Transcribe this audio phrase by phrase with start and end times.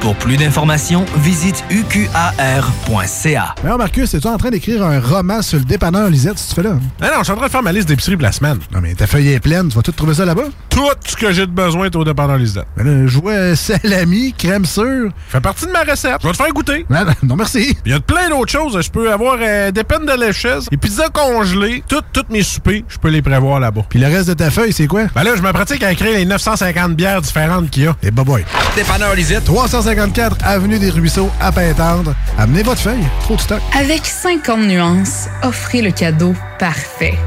[0.00, 3.54] Pour plus d'informations, visite uqar.ca.
[3.62, 6.62] Alors Marcus, es-tu en train d'écrire un roman sur le dépanneur Lisette, si tu fais
[6.62, 6.76] là?
[7.02, 8.58] Ah non, je suis en train de faire ma liste d'épicerie pour la semaine.
[8.72, 10.44] Non, mais ta feuille est pleine, tu vas tout trouver ça là-bas?
[10.70, 12.64] Tout ce que j'ai de besoin est au dépanneur Lisette.
[12.78, 15.10] Ben là, je vois salami, crème sûre.
[15.28, 16.16] Fait partie de ma recette.
[16.22, 16.86] Je vais te faire goûter.
[16.88, 17.76] Non, non, non, merci.
[17.84, 18.80] Il y a plein d'autres choses.
[18.80, 22.84] Je peux avoir euh, des peines de lécheuse, des pizzas congelées, toutes toutes mes soupers,
[22.88, 23.82] je peux les prévoir là-bas.
[23.90, 25.02] Puis le reste de ta feuille, c'est quoi?
[25.14, 27.94] Ben là, je me pratique à écrire les 950 bières différentes qu'il y a.
[28.02, 28.44] Et bah boy.
[28.74, 29.48] Dépanneur Lisette.
[29.90, 32.14] 354 Avenue des Ruisseaux, à Pintendre.
[32.38, 33.02] Amenez votre feuille.
[33.22, 33.60] Trop de stock.
[33.76, 37.18] Avec 50 nuances, offrez le cadeau parfait.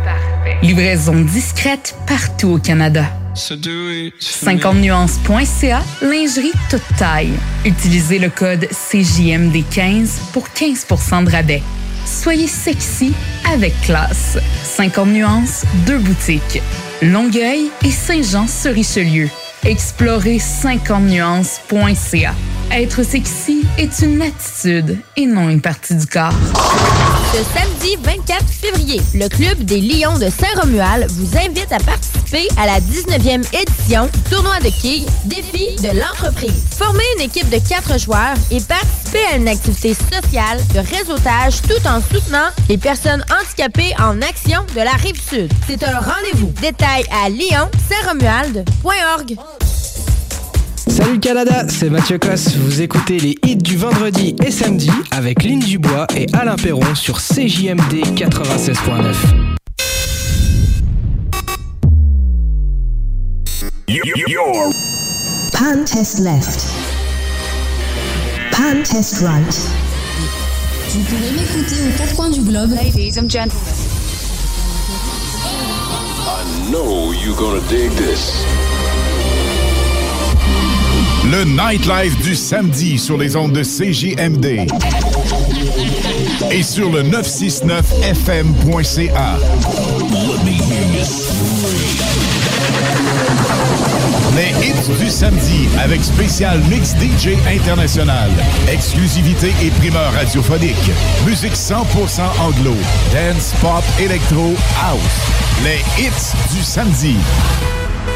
[0.61, 3.03] Livraison discrète partout au Canada.
[3.35, 7.33] 50nuances.ca, lingerie toute taille.
[7.65, 11.63] Utilisez le code CJMD15 pour 15% de rabais.
[12.05, 13.11] Soyez sexy
[13.53, 14.37] avec classe.
[14.63, 16.61] 50 nuances, deux boutiques.
[17.01, 19.29] Longueuil et Saint-Jean-sur-Richelieu.
[19.63, 22.35] Explorez 50nuances.ca.
[22.71, 26.33] Être sexy est une attitude et non une partie du corps.
[27.33, 32.65] Ce samedi 24 février, le Club des Lions de Saint-Romuald vous invite à participer à
[32.65, 36.63] la 19e édition tournoi de quilles Défi de l'entreprise.
[36.77, 41.87] Formez une équipe de quatre joueurs et participez à une activité sociale de réseautage tout
[41.87, 45.51] en soutenant les personnes handicapées en action de la Rive-Sud.
[45.67, 46.51] C'est un rendez-vous.
[46.61, 49.37] Détails à lyon-saint-romuald.org.
[51.03, 52.55] Salut Canada, c'est Mathieu Cosse.
[52.55, 57.17] Vous écoutez les hits du vendredi et samedi avec Lynn Dubois et Alain Perron sur
[57.19, 59.13] CJMD 96.9.
[65.51, 66.65] Pan test left.
[68.51, 69.59] Pan test right.
[70.87, 72.71] Vous pouvez m'écouter aux quatre coins du globe.
[72.71, 73.73] Ladies and gentlemen.
[76.25, 78.45] I know you're gonna dig this.
[81.33, 84.67] Le nightlife du samedi sur les ondes de CJMD.
[86.51, 89.39] Et sur le 969fm.ca.
[94.35, 98.29] Les hits du samedi avec spécial Mix DJ International.
[98.71, 100.91] Exclusivité et primeur radiophonique.
[101.25, 102.75] Musique 100% anglo.
[103.11, 104.53] Dance, pop, électro,
[104.83, 105.31] house.
[105.63, 107.17] Les hits du samedi.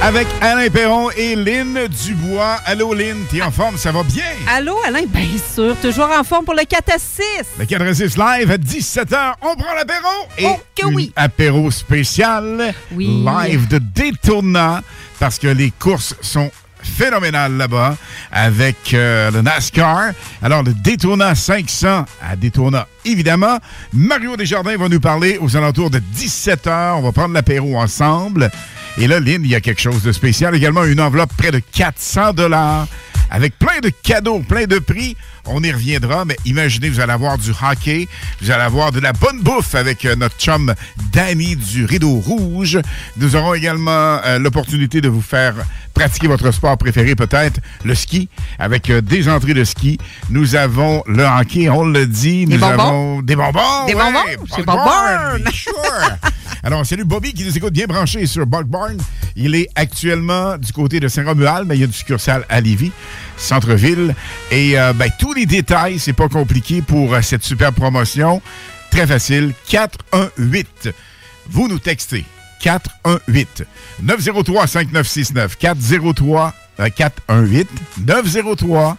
[0.01, 2.57] Avec Alain Perron et Lynn Dubois.
[2.65, 3.77] Allô, Lynn, t'es en forme?
[3.77, 4.23] Ça va bien?
[4.47, 5.01] Allô, Alain?
[5.07, 7.21] Bien sûr, toujours en forme pour le 4 à 6.
[7.59, 9.33] Le 4 à 6 live à 17h.
[9.41, 10.07] On prend l'apéro.
[10.37, 11.11] Et Oh, que une oui.
[11.15, 13.25] apéro spécial Oui.
[13.25, 14.81] live de Daytona
[15.19, 16.51] parce que les courses sont
[16.83, 17.97] phénoménales là-bas
[18.31, 20.11] avec euh, le NASCAR.
[20.43, 23.57] Alors, le Daytona 500 à Daytona, évidemment.
[23.91, 26.93] Mario Desjardins va nous parler aux alentours de 17h.
[26.97, 28.51] On va prendre l'apéro ensemble.
[28.99, 30.55] Et là, Lynn, il y a quelque chose de spécial.
[30.55, 32.87] Également, une enveloppe près de 400 dollars
[33.29, 35.15] avec plein de cadeaux, plein de prix.
[35.45, 38.07] On y reviendra, mais imaginez, vous allez avoir du hockey,
[38.41, 40.73] vous allez avoir de la bonne bouffe avec euh, notre chum
[41.13, 42.79] Danny du Rideau Rouge.
[43.15, 45.55] Nous aurons également euh, l'opportunité de vous faire
[45.93, 48.29] pratiquer votre sport préféré, peut-être le ski,
[48.59, 49.97] avec euh, des entrées de ski.
[50.29, 52.45] Nous avons le hockey, on le dit.
[52.45, 52.79] Des nous bonbons.
[52.79, 53.85] avons des bonbons.
[53.87, 54.45] Des ouais, bonbons?
[54.55, 55.43] C'est Bogbarn.
[55.53, 55.73] Sure.
[56.63, 58.97] Alors, salut Bobby qui nous écoute bien branché sur Bogbarn.
[59.35, 62.91] Il est actuellement du côté de Saint-Romuald, mais il y a une succursale à Lévis,
[63.37, 64.15] centre-ville.
[64.51, 68.41] Et euh, ben, tous les détails, c'est pas compliqué pour euh, cette super promotion.
[68.91, 69.53] Très facile.
[69.69, 70.89] 418.
[71.49, 72.25] Vous nous textez.
[72.59, 73.65] 418
[74.01, 77.69] 903 5969 403 euh, 418
[78.05, 78.97] 903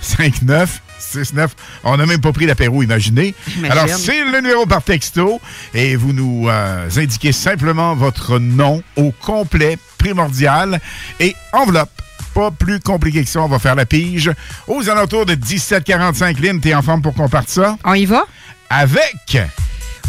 [0.00, 1.54] 5969.
[1.84, 3.34] On n'a même pas pris l'apéro, imaginez.
[3.56, 3.72] Imagine.
[3.72, 5.40] Alors, c'est le numéro par texto
[5.74, 10.80] et vous nous euh, indiquez simplement votre nom au complet, primordial,
[11.18, 11.90] et enveloppe.
[12.34, 14.30] Pas plus compliqué que ça, on va faire la pige.
[14.68, 17.76] Aux alentours de 17h45, Lynn, t'es en forme pour qu'on parte ça?
[17.84, 18.24] On y va?
[18.68, 19.38] Avec...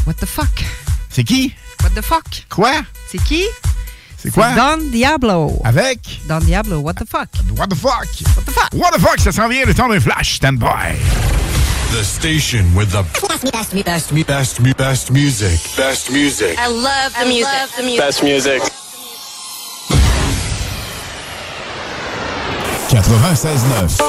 [0.05, 0.63] What the fuck?
[1.09, 1.53] C'est qui?
[1.83, 2.45] What the fuck?
[2.49, 2.71] Quoi?
[3.11, 3.43] C'est qui?
[4.17, 4.51] C'est quoi?
[4.51, 5.59] Don Diablo.
[5.63, 6.21] Avec?
[6.27, 7.29] Don Diablo, what the fuck?
[7.57, 8.05] What the fuck?
[8.35, 8.69] What the fuck?
[8.73, 9.19] What the fuck?
[9.19, 10.35] Ça s'en vient, le temps d'un flash.
[10.35, 10.95] Stand by.
[11.91, 15.59] The station with the best, best, best, best, best, best music.
[15.75, 16.57] Best music.
[16.57, 17.97] I love the music.
[17.97, 18.61] Best music.
[22.89, 24.01] 96.9.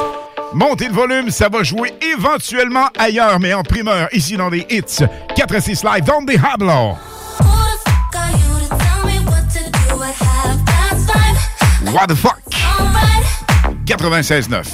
[0.54, 5.04] Montez le volume, ça va jouer éventuellement ailleurs, mais en primeur, ici dans les hits.
[5.34, 6.96] 4 à 6 live, dans des Hablo.
[11.92, 12.38] What the fuck?
[13.86, 14.64] 96.9.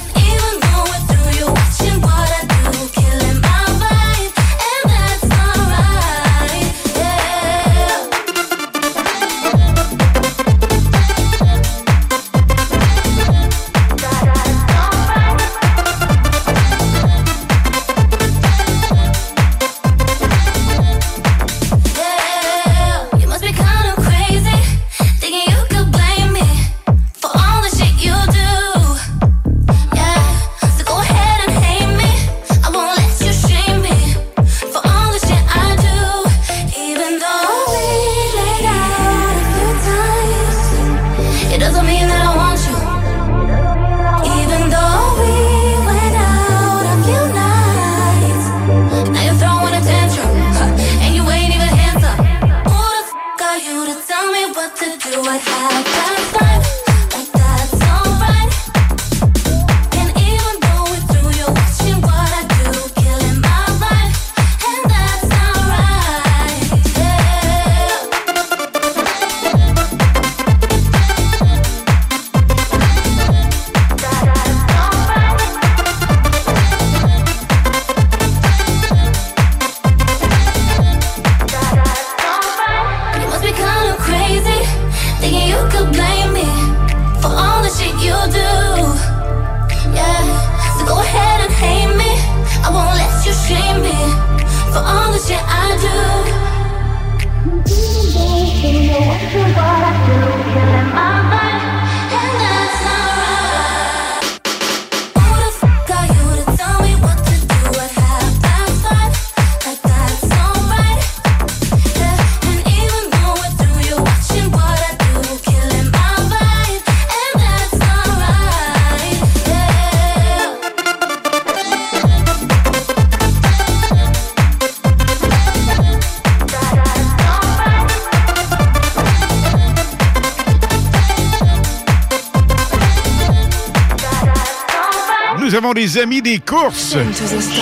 [135.98, 136.96] Amis des courses.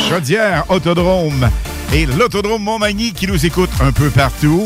[0.08, 1.48] Chaudière, Autodrome
[1.92, 4.64] et l'Autodrome Montmagny qui nous écoutent un peu partout.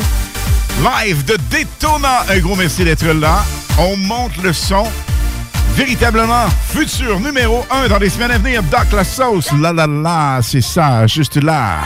[0.79, 2.25] Live de Daytona.
[2.29, 3.43] Un gros merci d'être là.
[3.77, 4.83] On monte le son.
[5.75, 8.61] Véritablement futur numéro 1 dans les semaines à venir.
[8.63, 9.49] Doc la sauce.
[9.59, 11.79] La la la, c'est ça, juste là.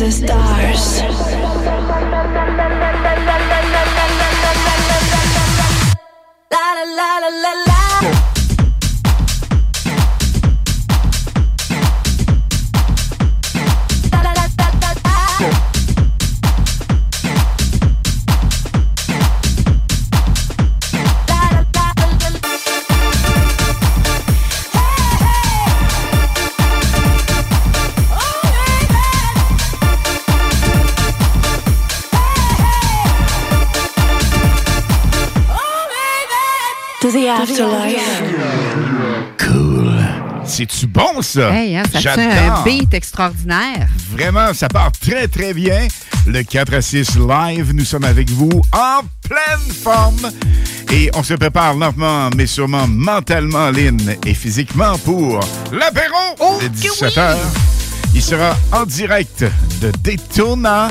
[0.00, 1.00] The stars.
[37.40, 38.22] Afterlife.
[39.38, 39.94] Cool.
[40.44, 41.50] C'est-tu bon, ça?
[41.54, 43.88] Hey, hein, ça fait un beat extraordinaire.
[44.10, 45.88] Vraiment, ça part très, très bien.
[46.26, 50.30] Le 4 à 6 live, nous sommes avec vous en pleine forme.
[50.92, 55.40] Et on se prépare lentement, mais sûrement mentalement, Lynn, et physiquement pour
[55.72, 57.36] l'apéro de 17h.
[58.14, 59.44] Il sera en direct
[59.80, 60.90] de Daytona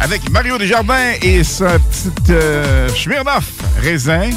[0.00, 3.44] avec Mario Desjardins et sa petite euh, Smirnoff
[3.80, 4.30] raisin.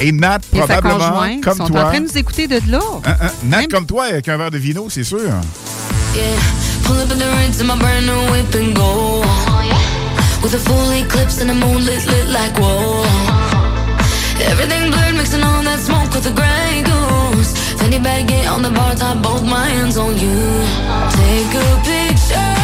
[0.00, 1.80] Et Nat, Et sa probablement, conjointe comme sont toi.
[1.80, 2.78] en train de nous écouter de là.
[3.04, 5.18] Hein, hein, Nat, comme toi, avec un verre de vino, c'est sûr.
[5.18, 6.22] Yeah,
[6.84, 9.22] pull up in the rinse in my brand new whip and go.
[10.42, 13.04] With a full eclipse and the moon lit, lit like whoa.
[14.40, 17.52] Everything blurred, mixing all that smoke with the gray goose.
[17.78, 20.62] Fanny bag on the bar top, both my hands on you.
[21.18, 22.54] Take a picture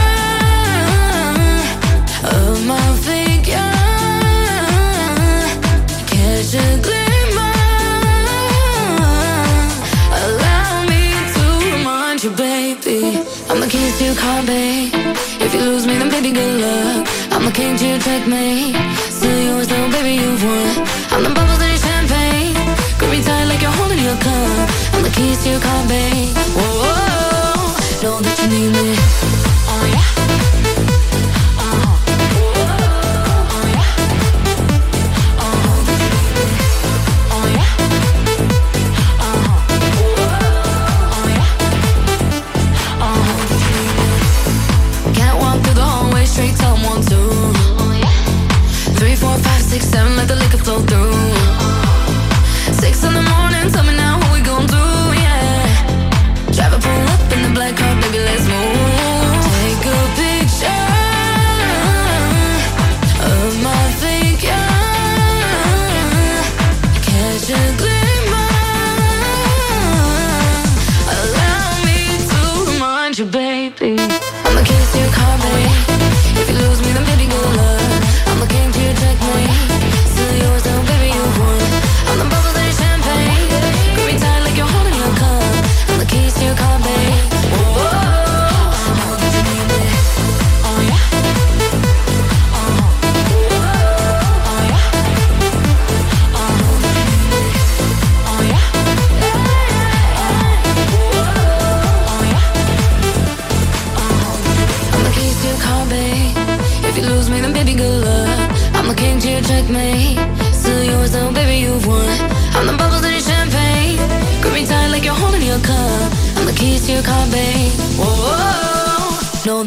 [2.31, 3.14] of my figure.
[17.55, 18.75] King to your checkmate.
[19.11, 20.87] Still yours, though, baby, you've won.
[21.13, 22.55] I'm the bubbles in your champagne.
[22.99, 24.69] Grip me tight like you're holding your cup.
[24.93, 26.35] I'm the keys to your car, babe.
[26.57, 29.04] Whoa, whoa, know that you need me.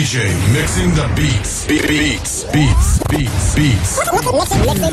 [0.01, 1.67] DJ mixing the beats.
[1.67, 2.45] Be- beats.
[2.45, 3.05] Beats.
[3.11, 3.55] Beats.
[3.55, 4.01] Beats.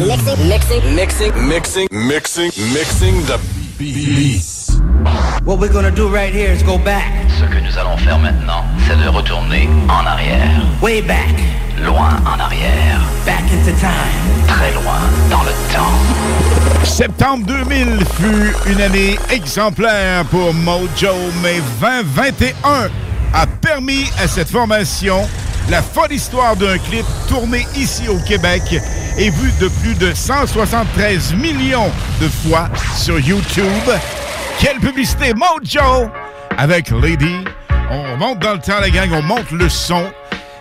[0.05, 1.87] Mixing, mixing, mixing, Mixing.
[1.91, 2.51] Mixing.
[2.73, 3.39] Mixing the
[3.77, 4.81] beats.
[5.45, 7.07] What we're gonna do right here is go back.
[7.39, 10.61] Ce que nous allons faire maintenant, c'est de retourner en arrière.
[10.81, 11.35] Way back.
[11.81, 12.99] Loin en arrière.
[13.25, 14.45] Back into time.
[14.49, 14.99] Très loin
[15.29, 16.83] dans le temps.
[16.83, 22.89] Septembre 2000 fut une année exemplaire pour Mojo, mais 2021
[23.33, 25.27] a permis à cette formation
[25.69, 28.61] la folle histoire d'un clip tourné ici au Québec
[29.17, 31.91] et vu de plus de 173 millions
[32.21, 33.65] de fois sur YouTube.
[34.59, 36.09] Quelle publicité, Mojo!
[36.57, 37.43] Avec Lady,
[37.91, 40.05] on remonte dans le temps, la gang, on monte le son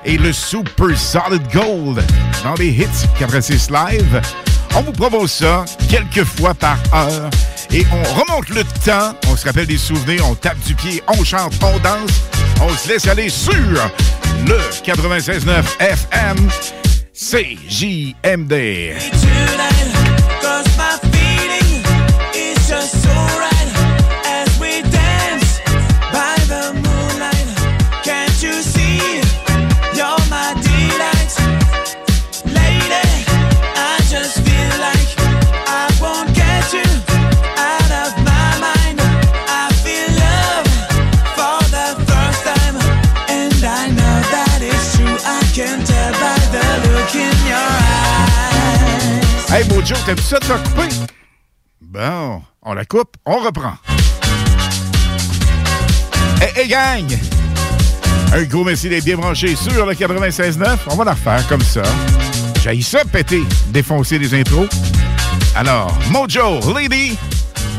[0.04, 2.02] et le Super Solid Gold
[2.42, 4.20] dans les hits 86 Live.
[4.74, 7.30] On vous propose ça quelques fois par heure
[7.70, 11.24] et on remonte le temps, on se rappelle des souvenirs, on tape du pied, on
[11.24, 12.22] chante, on danse
[12.60, 16.48] on se laisse aller sur le 96.9 FM
[17.12, 18.56] CJMD.
[49.56, 50.94] Hey, Mojo, t'aimes ça de la couper?
[51.80, 53.72] Bon, on la coupe, on reprend.
[56.42, 57.18] Hey, hey gang!
[58.34, 60.76] Un gros merci d'être bien branché sur le 96.9.
[60.90, 61.80] On va la refaire comme ça.
[62.62, 64.68] J'ai ça péter, défoncer les intros.
[65.54, 67.16] Alors, Mojo, Lady,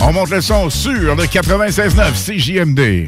[0.02, 3.08] on monte le son sur le 96.9 CJMD.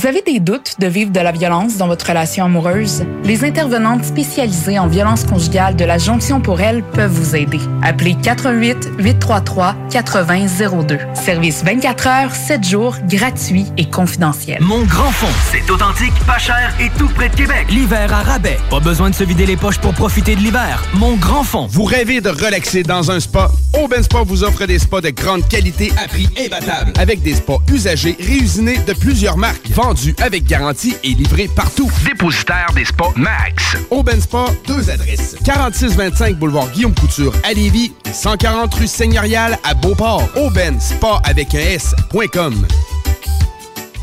[0.07, 3.03] avez des doutes de vivre de la violence dans votre relation amoureuse?
[3.25, 7.59] Les intervenantes spécialisées en violence conjugale de la Jonction pour elle peuvent vous aider.
[7.83, 10.97] Appelez 88 833 8002.
[11.13, 14.59] Service 24 heures, 7 jours, gratuit et confidentiel.
[14.61, 17.67] Mon grand fond, c'est authentique, pas cher et tout près de Québec.
[17.69, 18.57] L'hiver à rabais.
[18.69, 20.81] Pas besoin de se vider les poches pour profiter de l'hiver.
[20.93, 21.67] Mon grand fond.
[21.69, 23.51] Vous rêvez de relaxer dans un spa?
[23.77, 26.93] Auben Spa vous offre des spas de grande qualité à prix imbattable.
[26.97, 29.69] Avec des spas usagés réusinés de plusieurs marques.
[29.71, 31.89] Vendus avec garantie et livrés partout.
[32.05, 33.77] Dépositaire des spas Max.
[33.89, 35.35] Auben Spa, deux adresses.
[35.43, 40.27] 4625 boulevard Guillaume Couture à Lévis et 140 rue Seigneurial à Beauport.
[40.35, 42.67] Auben Spa avec un S.com.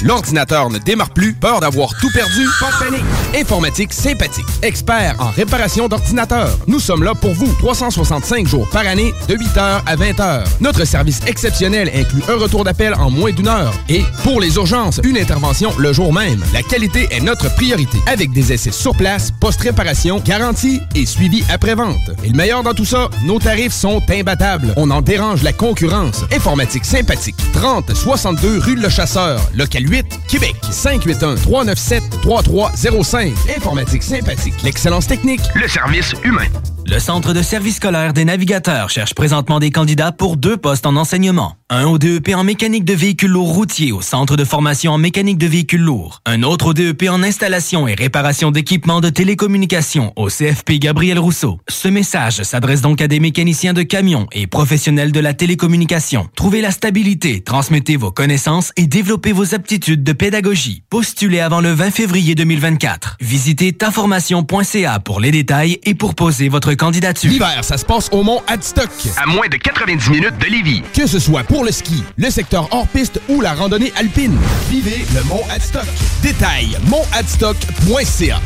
[0.04, 2.46] L'ordinateur ne démarre plus, peur d'avoir tout perdu?
[2.60, 3.04] Pas de panique!
[3.34, 6.58] Informatique sympathique, expert en réparation d'ordinateurs.
[6.66, 10.44] Nous sommes là pour vous, 365 jours par année, de 8h à 20h.
[10.60, 13.72] Notre service exceptionnel inclut un retour d'appel en moins d'une heure.
[13.88, 16.44] Et, pour les urgences, une intervention le jour même.
[16.52, 22.10] La qualité est notre priorité, avec des essais sur place, post-réparation, garantie et suivi après-vente.
[22.22, 24.74] Et le meilleur dans tout ça, nos tarifs sont imbattables.
[24.76, 26.24] On en dérange la concurrence.
[26.30, 29.93] Informatique sympathique, 30 62 rue Le Chasseur, local 8,
[30.28, 30.56] Québec.
[30.70, 33.32] 581-397-3305.
[33.56, 34.54] Informatique sympathique.
[34.64, 35.40] L'excellence technique.
[35.54, 36.48] Le service humain.
[36.86, 40.96] Le Centre de service scolaire des navigateurs cherche présentement des candidats pour deux postes en
[40.96, 41.56] enseignement.
[41.70, 45.38] Un au DEP en mécanique de véhicules lourds routiers au Centre de formation en mécanique
[45.38, 46.20] de véhicules lourds.
[46.26, 51.58] Un autre au DEP en installation et réparation d'équipements de télécommunications au CFP Gabriel Rousseau.
[51.68, 56.28] Ce message s'adresse donc à des mécaniciens de camions et professionnels de la télécommunication.
[56.36, 60.82] Trouvez la stabilité, transmettez vos connaissances et développez vos aptitudes de pédagogie.
[60.88, 63.16] Postulez avant le 20 février 2024.
[63.20, 67.30] Visitez taformation.ca pour les détails et pour poser votre candidature.
[67.30, 68.90] L'hiver, ça se passe au Mont Adstock.
[69.16, 70.82] À moins de 90 minutes de Lévis.
[70.94, 74.38] Que ce soit pour le ski, le secteur hors-piste ou la randonnée alpine.
[74.70, 75.86] Vivez le Mont Adstock.
[76.22, 78.40] Détail, montadstock.ca.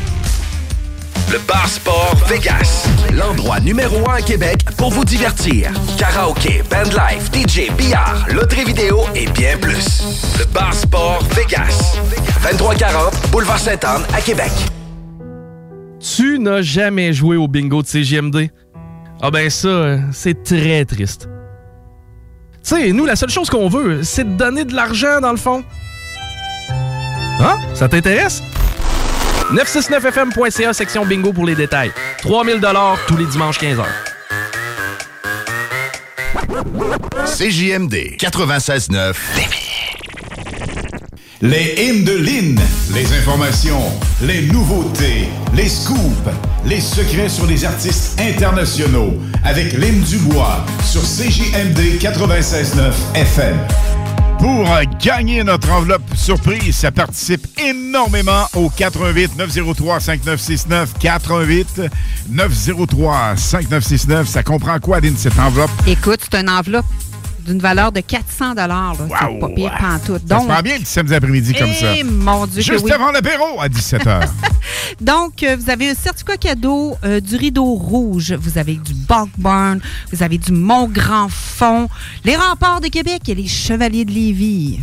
[1.31, 2.87] Le Bar Sport Vegas.
[3.13, 5.71] L'endroit numéro un à Québec pour vous divertir.
[5.95, 10.35] Karaoke, bandlife, DJ, billard, loterie vidéo et bien plus.
[10.39, 11.99] Le Bar Sport Vegas.
[12.41, 14.51] 2340 Boulevard Sainte-Anne à Québec.
[15.99, 18.49] Tu n'as jamais joué au bingo de CGMD?
[19.21, 21.29] Ah ben ça, c'est très triste.
[22.63, 25.37] Tu sais, nous, la seule chose qu'on veut, c'est de donner de l'argent dans le
[25.37, 25.63] fond.
[27.39, 27.57] Hein?
[27.75, 28.41] Ça t'intéresse?
[29.53, 31.91] 969fm.ca, section bingo pour les détails.
[32.21, 32.61] 3000
[33.07, 33.83] tous les dimanches 15h.
[37.25, 39.13] CJMD 96.9
[41.41, 42.59] Les hymnes de Lynn,
[42.93, 43.81] les informations,
[44.21, 46.29] les nouveautés, les scoops,
[46.65, 53.57] les secrets sur les artistes internationaux avec Lynn Dubois sur CJMD 96.9 FM.
[54.39, 54.65] Pour
[55.01, 61.81] gagner notre enveloppe surprise, ça participe énormément au 88 903 5969 88
[62.29, 64.27] 903 5969.
[64.27, 65.71] Ça comprend quoi, Lynn, cette enveloppe?
[65.87, 66.85] Écoute, c'est une enveloppe
[67.49, 68.95] d'une valeur de 400 dollars.
[68.97, 70.21] C'est pas pire pantoute.
[70.27, 71.95] Ça se bien le samedi après-midi comme ça.
[71.95, 72.91] Eh, mon Dieu, que Juste oui.
[72.91, 74.27] avant l'apéro à 17h.
[75.01, 78.33] Donc, euh, vous avez un certificat cadeau euh, du rideau rouge.
[78.33, 79.79] Vous avez du Buckburn.
[80.11, 81.89] Vous avez du Mont Grand Fond.
[82.23, 84.79] Les remparts de Québec et les Chevaliers de Lévis.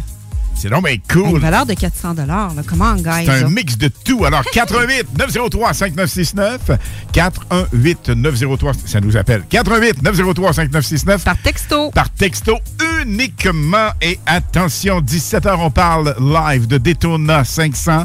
[0.59, 1.39] C'est donc bien Une cool.
[1.41, 2.53] valeur de 400 dollars.
[2.67, 3.27] Comment, guys?
[3.27, 4.25] C'est un mix de tout.
[4.25, 6.71] Alors, 88 903 5969
[7.13, 9.43] 418 903 ça nous appelle.
[9.51, 11.91] 418 903 5969 Par texto.
[11.91, 12.59] Par texto
[13.03, 13.91] uniquement.
[14.01, 18.05] Et attention, 17h, on parle live de Daytona 500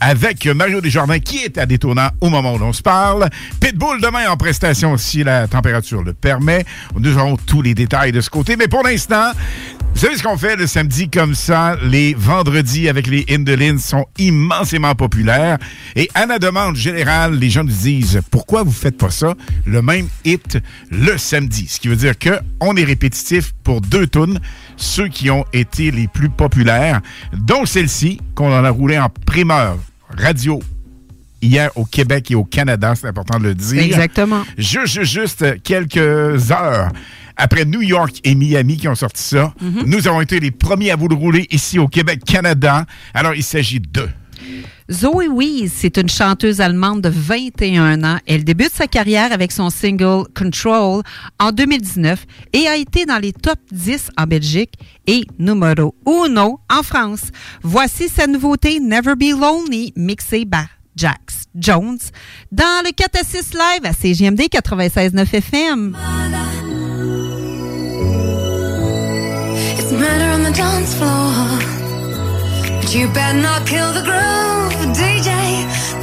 [0.00, 3.28] avec Mario Desjardins qui est à Daytona au moment où l'on se parle.
[3.60, 6.64] Pitbull demain en prestation si la température le permet.
[6.96, 8.56] Nous aurons tous les détails de ce côté.
[8.56, 9.32] Mais pour l'instant,
[9.98, 11.76] Vous savez ce qu'on fait le samedi comme ça?
[11.82, 15.58] Les vendredis avec les Indolines sont immensément populaires.
[15.96, 19.34] Et à la demande générale, les gens nous disent pourquoi vous faites pas ça,
[19.66, 20.58] le même hit
[20.92, 21.66] le samedi.
[21.66, 24.38] Ce qui veut dire que on est répétitif pour deux tunes,
[24.76, 27.00] ceux qui ont été les plus populaires,
[27.32, 29.78] dont celle-ci qu'on en a roulé en primeur
[30.16, 30.62] radio
[31.42, 33.82] hier au Québec et au Canada, c'est important de le dire.
[33.82, 34.44] Exactement.
[34.56, 36.92] Juste, quelques heures
[37.38, 39.84] après New York et Miami qui ont sorti ça, Mhm.
[39.86, 42.84] nous avons été les premiers à vous le rouler ici au Québec, Canada.
[43.14, 44.06] Alors, il s'agit de...
[44.90, 48.18] Zoe Wees, c'est une chanteuse allemande de 21 ans.
[48.26, 51.02] Elle débute sa carrière avec son single Control
[51.38, 52.24] en 2019
[52.54, 54.72] et a été dans les top 10 en Belgique
[55.06, 57.24] et numéro uno en France.
[57.62, 61.98] Voici sa nouveauté Never Be Lonely mixée par Jax Jones
[62.50, 65.94] dans le 4 à 6 live à CGMD 96.9 FM.
[69.92, 71.58] Murder on the dance floor.
[72.80, 75.30] But you better not kill the groove, DJ.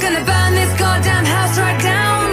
[0.00, 2.25] Gonna burn this goddamn house right down.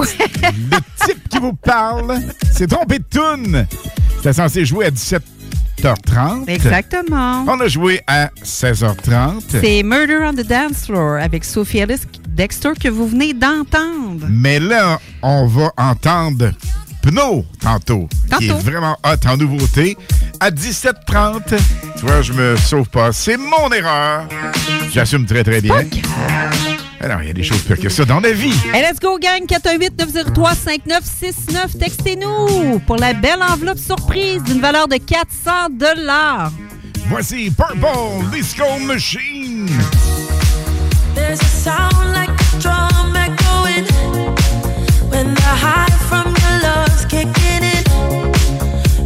[0.00, 2.18] Le type qui vous parle,
[2.52, 3.66] c'est trompé de toune.
[4.16, 6.48] C'était censé jouer à 17h30.
[6.48, 7.44] Exactement.
[7.48, 9.42] On a joué à 16h30.
[9.60, 14.26] C'est Murder on the Dance Floor avec Sophie Ellis Dexter que vous venez d'entendre.
[14.28, 16.50] Mais là, on va entendre
[17.02, 18.08] Pno tantôt,
[18.38, 18.60] qui est Tantôt.
[18.62, 19.96] vraiment hot en nouveauté.
[20.38, 21.58] À 17h30,
[21.98, 23.12] tu vois, je me sauve pas.
[23.12, 24.26] C'est mon erreur.
[24.92, 25.84] J'assume très, très bien.
[27.02, 28.52] Alors, il y a des choses pires que ça dans la vie.
[28.74, 29.46] Hey, let's go, gang!
[29.46, 31.78] 418-903-5969.
[31.78, 35.70] Textez-nous pour la belle enveloppe surprise d'une valeur de 400
[37.08, 39.66] Voici Purple Disco Machine.
[41.14, 43.86] There's a sound like a drum echoing
[45.08, 47.84] when the high from your love's kicking in,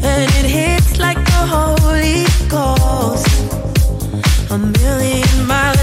[0.02, 3.28] and it hits like the Holy Ghost.
[4.50, 5.73] A million mile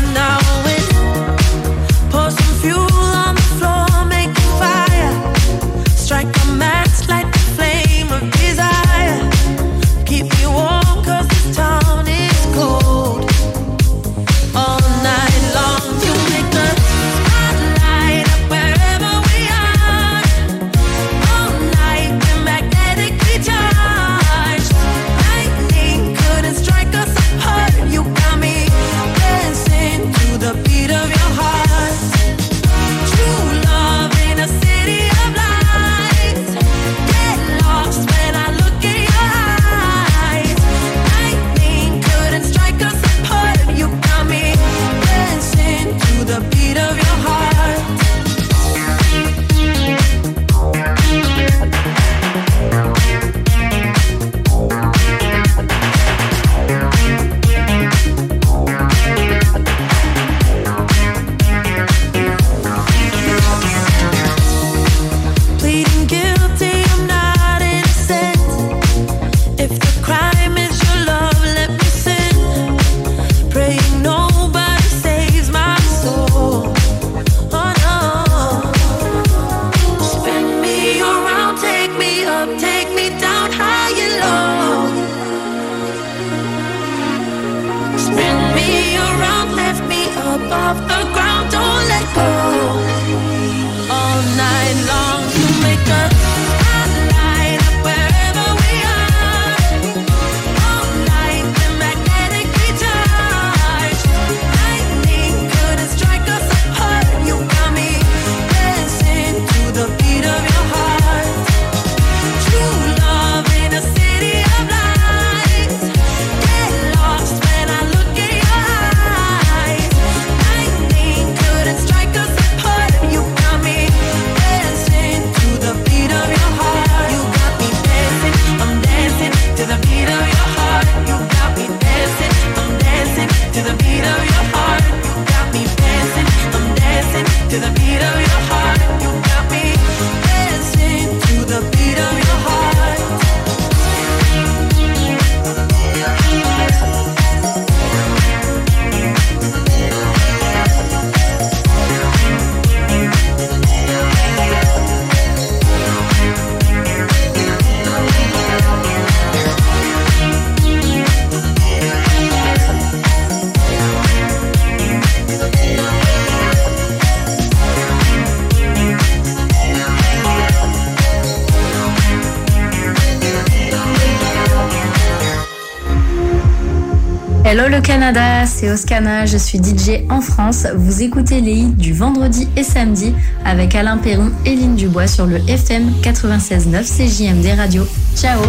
[177.91, 180.65] Canada, c'est Oscana, je suis DJ en France.
[180.75, 183.13] Vous écoutez les hits du vendredi et samedi
[183.43, 187.85] avec Alain Perron et Lynne Dubois sur le FM 96.9 CJMD Radio.
[188.15, 188.39] Ciao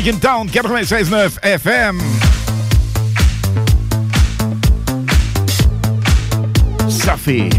[0.00, 2.00] Music in Town 96.9 FM.
[6.88, 7.50] Safi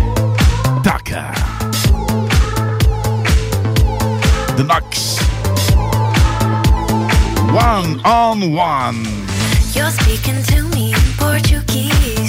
[0.82, 1.34] Daka,
[4.58, 5.20] The Knox.
[7.54, 9.06] One on one.
[9.74, 12.21] You're speaking to me in Portuguese.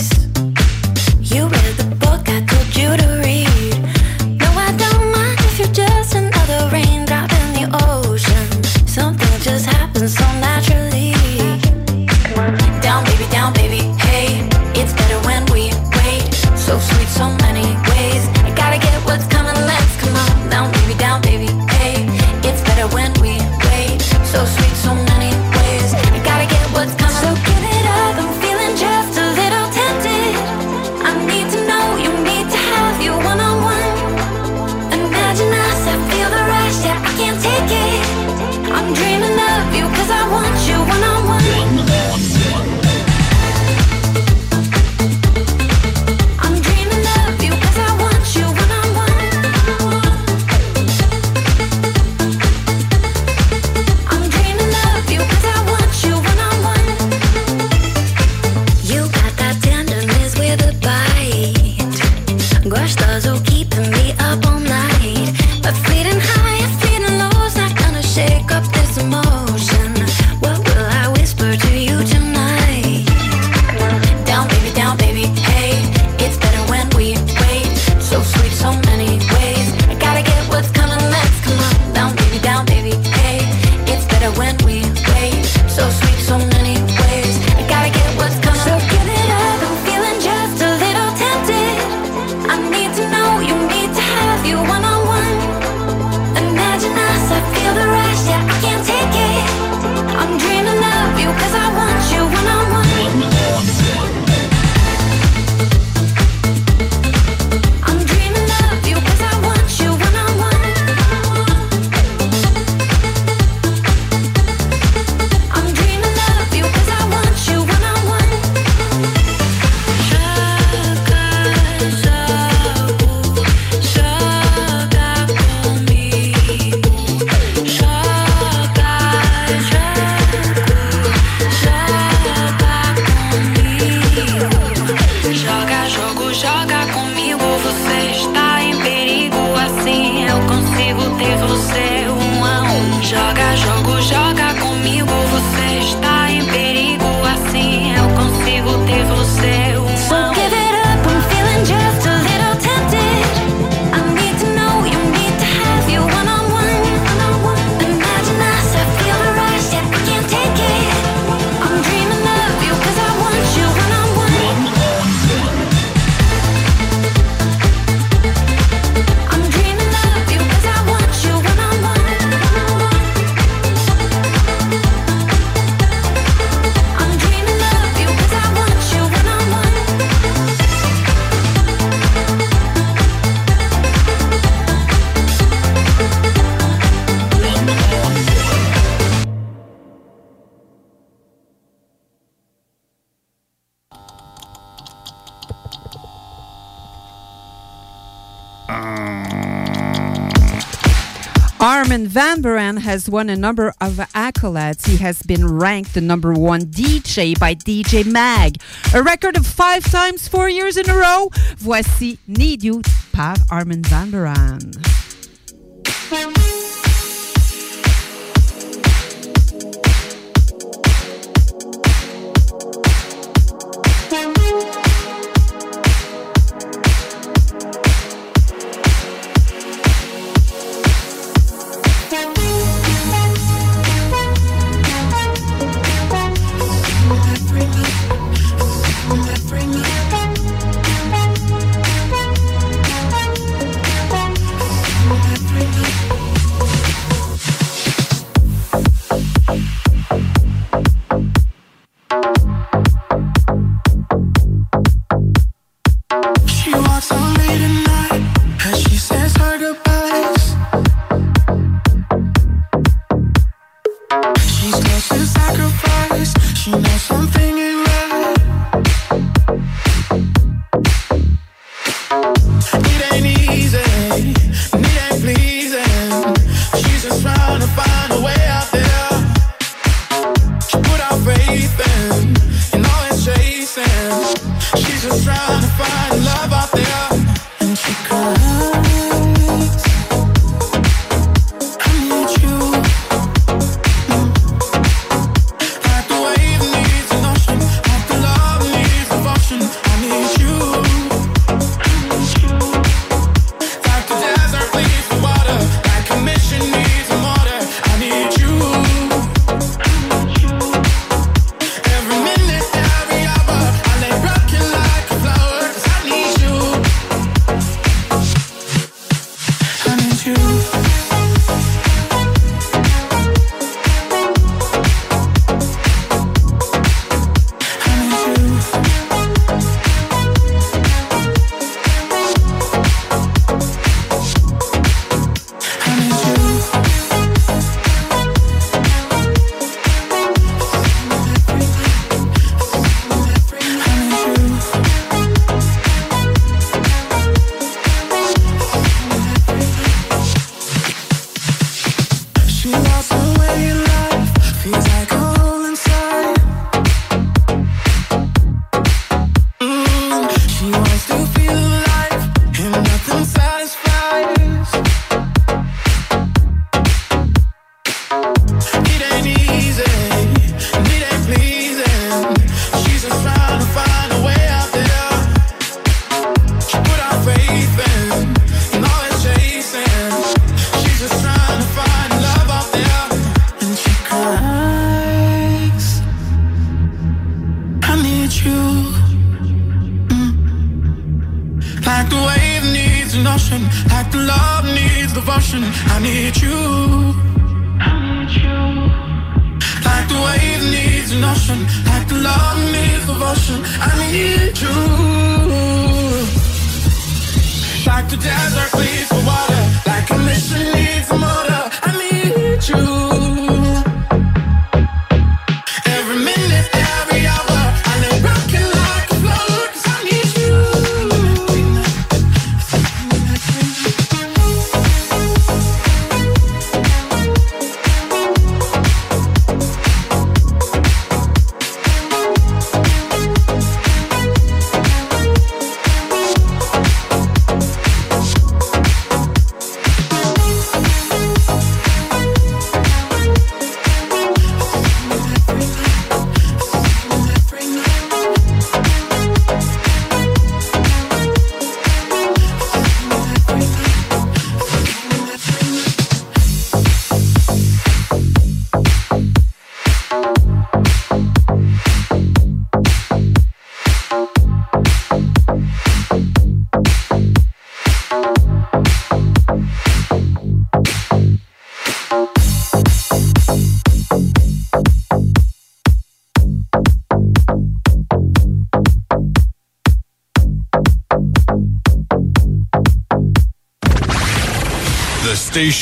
[202.93, 204.87] has won a number of accolades.
[204.87, 208.57] He has been ranked the number one DJ by DJ Mag,
[208.95, 211.31] a record of five times, four years in a row.
[211.57, 212.83] Voici Need You
[213.15, 214.72] par Armin Van Buren.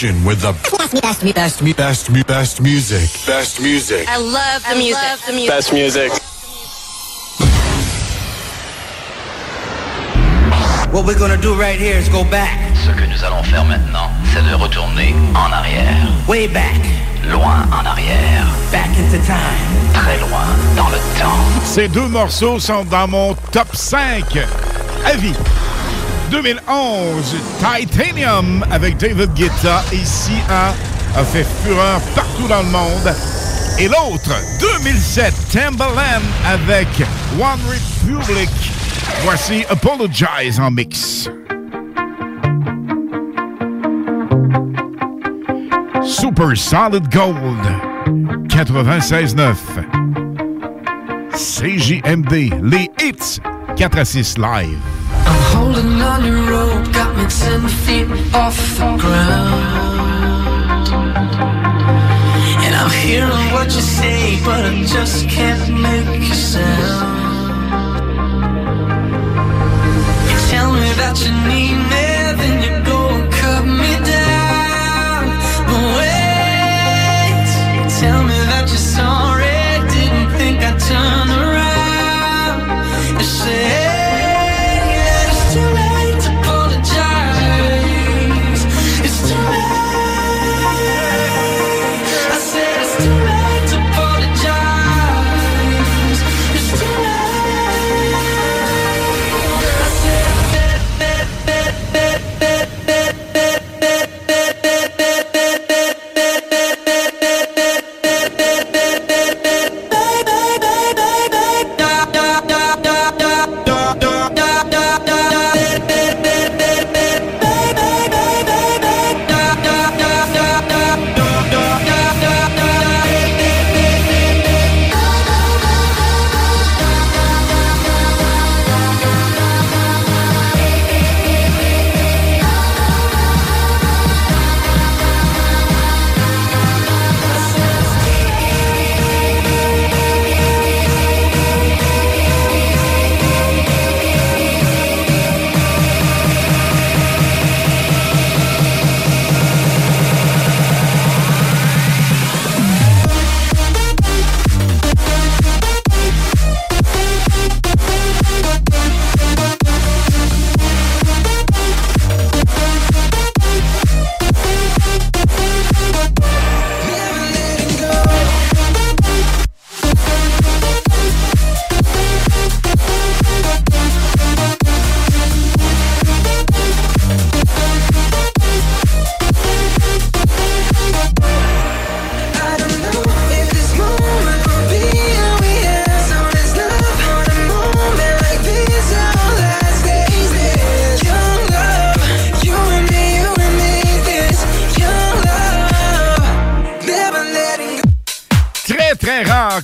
[0.00, 3.26] Station with the best, best, best, best, best music.
[3.26, 4.08] Best music.
[4.08, 5.02] I love the music.
[5.02, 5.50] Love the music.
[5.50, 6.12] Best music.
[10.92, 12.58] What we're gonna do right here is go back.
[12.74, 16.08] Ce que nous allons faire maintenant, c'est de retourner en arrière.
[16.26, 16.80] Way back.
[17.30, 18.46] Loin en arrière.
[18.72, 19.92] Back into time.
[19.92, 20.46] Très loin
[20.76, 21.44] dans le temps.
[21.64, 24.38] Ces deux morceaux sont dans mon top 5
[25.04, 25.34] à vie.
[26.30, 30.72] 2011, Titanium avec David Guetta ici a,
[31.18, 33.14] a fait fureur partout dans le monde.
[33.78, 36.88] Et l'autre, 2007, Timbaland avec
[37.38, 38.50] One Republic.
[39.24, 41.28] Voici Apologize en mix.
[46.02, 47.66] Super Solid Gold
[48.48, 49.54] 96.9
[51.32, 53.40] CJMD, les hits
[53.76, 54.99] 4 à 6 live.
[55.30, 60.86] I'm holding on your rope, got me ten feet off the ground.
[62.64, 67.18] And I'm hearing what you say, but I just can't make a sound.
[70.50, 72.06] Tell me that you need me,
[72.40, 75.22] then you go and cut me down.
[75.68, 77.48] But wait,
[78.00, 79.58] tell me that you're sorry,
[79.94, 81.19] didn't think I'd turn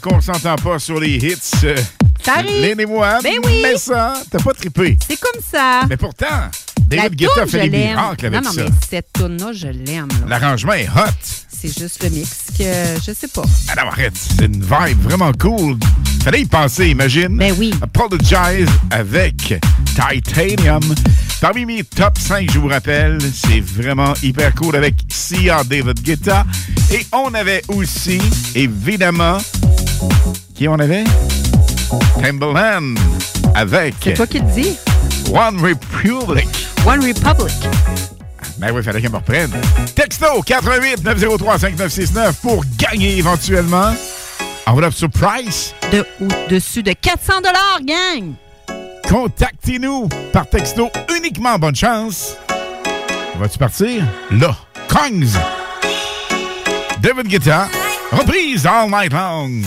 [0.06, 1.36] qu'on s'entend pas sur les hits.
[1.64, 1.76] Euh,
[2.24, 2.62] Ça arrive.
[2.62, 3.60] Lynn et moi, Ben oui.
[3.62, 4.96] mais ça, t'as pas trippé.
[5.06, 5.82] C'est comme ça.
[5.88, 6.48] Mais pourtant,
[6.82, 8.62] David Guetta fait des miracles avec Non, non, ça.
[8.64, 10.08] mais cette toune-là, je l'aime.
[10.28, 11.10] L'arrangement est hot.
[11.58, 12.64] C'est juste le mix que
[13.04, 13.42] je sais pas.
[13.68, 14.12] Ah non, arrête.
[14.14, 15.76] C'est une vibe vraiment cool.
[16.22, 17.36] Fallait y penser, imagine.
[17.38, 17.72] Ben oui.
[17.80, 19.54] Apologize avec
[19.94, 20.82] Titanium.
[21.40, 26.44] Parmi mes top 5, je vous rappelle, c'est vraiment hyper cool avec Sia David Guetta.
[26.92, 28.20] Et on avait aussi,
[28.54, 29.38] évidemment,
[30.54, 31.04] qui on avait?
[32.20, 32.94] Timbaland
[33.54, 34.76] avec C'est toi qui le dis.
[35.32, 36.48] One Republic.
[36.86, 37.54] One Republic.
[38.58, 39.50] Ben oui, fallait qu'elle me reprenne.
[39.94, 43.92] Texto 88 903 5969 pour gagner éventuellement.
[44.66, 45.74] Enveloppe surprise.
[45.92, 47.34] De, au-dessus de 400
[47.84, 48.34] gang!
[49.08, 51.58] Contactez-nous par texto uniquement.
[51.58, 52.36] Bonne chance.
[53.38, 54.04] Vas-tu partir?
[54.32, 54.56] Là.
[54.88, 55.38] Kongs.
[57.00, 57.68] David Guetta.
[58.12, 59.62] Reprise all night long.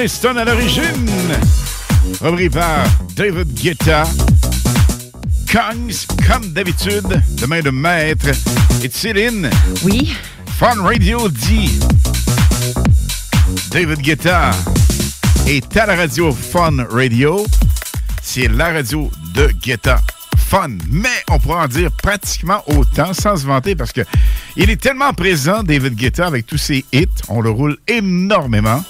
[0.00, 1.10] CC Peniston à l'origine.
[2.22, 2.84] Repris par
[3.14, 4.04] David Guetta.
[5.50, 8.28] Kongs, comme d'habitude, de main de maître.
[8.82, 9.50] Et Céline.
[9.84, 10.14] Oui.
[10.58, 11.78] Fun Radio dit.
[13.70, 14.52] David Guetta
[15.46, 17.44] est à la radio Fun Radio.
[18.22, 20.00] C'est la radio de Guetta
[20.38, 20.78] Fun.
[20.90, 24.02] Mais on pourra en dire pratiquement autant sans se vanter parce que
[24.56, 27.06] il est tellement présent, David Guetta, avec tous ses hits.
[27.28, 28.82] On le roule énormément.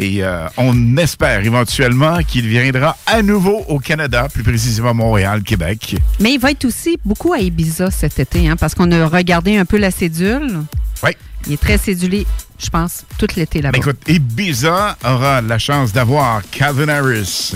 [0.00, 5.42] Et euh, on espère éventuellement qu'il viendra à nouveau au Canada, plus précisément à Montréal,
[5.42, 5.96] Québec.
[6.20, 9.58] Mais il va être aussi beaucoup à Ibiza cet été, hein, parce qu'on a regardé
[9.58, 10.62] un peu la cédule.
[11.04, 11.10] Oui.
[11.46, 12.26] Il est très cédulé,
[12.58, 13.78] je pense, tout l'été là-bas.
[13.78, 17.52] Ben écoute, Ibiza aura la chance d'avoir Calvin Harris,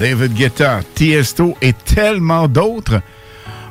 [0.00, 3.00] David Guetta, Tiesto et tellement d'autres.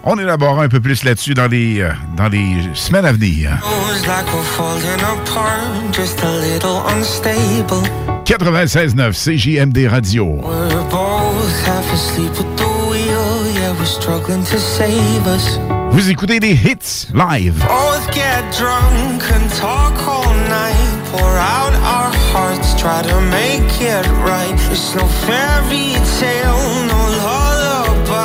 [0.03, 3.51] On élaborera un peu plus là-dessus dans les, euh, dans les semaines à venir.
[3.61, 7.83] Feels like we're falling apart, just a little unstable.
[8.23, 10.25] 96.9 CJMD Radio.
[10.25, 15.59] We're both half asleep at the wheel, yeah, we're struggling to save us.
[15.91, 17.55] Vous écoutez des hits live.
[17.67, 24.07] Both get drunk and talk all night, pour out our hearts, try to make it
[24.23, 24.53] right.
[24.71, 27.58] It's no fairy tale, no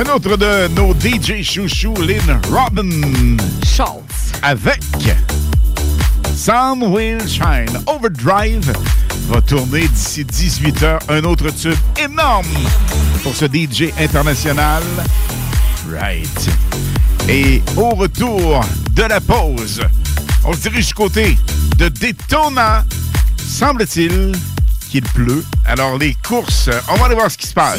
[0.00, 3.36] Un autre de nos DJ chouchou, Lynn Robin.
[3.62, 4.32] Schultz.
[4.40, 4.80] Avec
[6.34, 7.78] Sun Will Shine.
[7.86, 8.72] Overdrive
[9.28, 11.00] va tourner d'ici 18h.
[11.10, 12.46] Un autre tube énorme
[13.22, 14.82] pour ce DJ international.
[15.90, 16.50] Right.
[17.28, 19.82] Et au retour de la pause,
[20.46, 21.36] on se dirige du côté
[21.76, 22.86] de Daytona.
[23.36, 24.32] Semble-t-il
[24.90, 25.44] qu'il pleut.
[25.66, 27.78] Alors, les courses, on va aller voir ce qui se passe.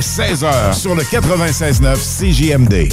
[0.00, 2.88] 16h sur le 96.9 CJMD.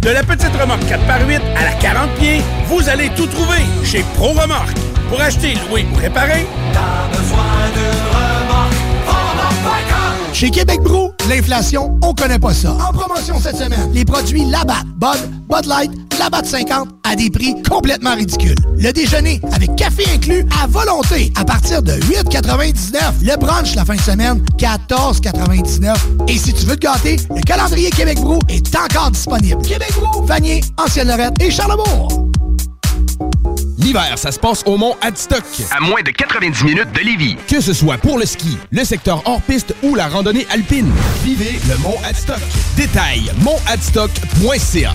[0.00, 4.28] De la petite remorque 4x8 à la 40 pieds, vous allez tout trouver chez Pro
[4.28, 4.76] Remorque.
[5.08, 7.38] Pour acheter, louer ou réparer, T'as besoin
[7.74, 8.74] d'une remorque,
[9.06, 10.34] remorque.com.
[10.34, 12.72] Chez Québec Brou, l'inflation, on connaît pas ça.
[12.72, 17.54] En promotion cette semaine, les produits Labatt, Bud, Bud Light, Labatt 50 à des prix
[17.68, 18.56] complètement ridicules.
[18.76, 23.22] Le déjeuner avec café inclus à volonté à partir de 8,99.
[23.22, 25.96] Le brunch la fin de semaine, 14,99.
[26.28, 29.62] Et si tu veux te gâter, le calendrier Québec Brou est encore disponible.
[29.62, 32.28] Québec Brou, Vanier, Ancienne-Lorette et Charlebourg.
[33.78, 35.44] L'hiver, ça se passe au Mont Adstock.
[35.70, 37.36] À moins de 90 minutes de Lévis.
[37.46, 40.92] Que ce soit pour le ski, le secteur hors-piste ou la randonnée alpine.
[41.24, 42.40] Vivez le Mont Adstock.
[42.76, 44.94] Détail, montadstock.ca.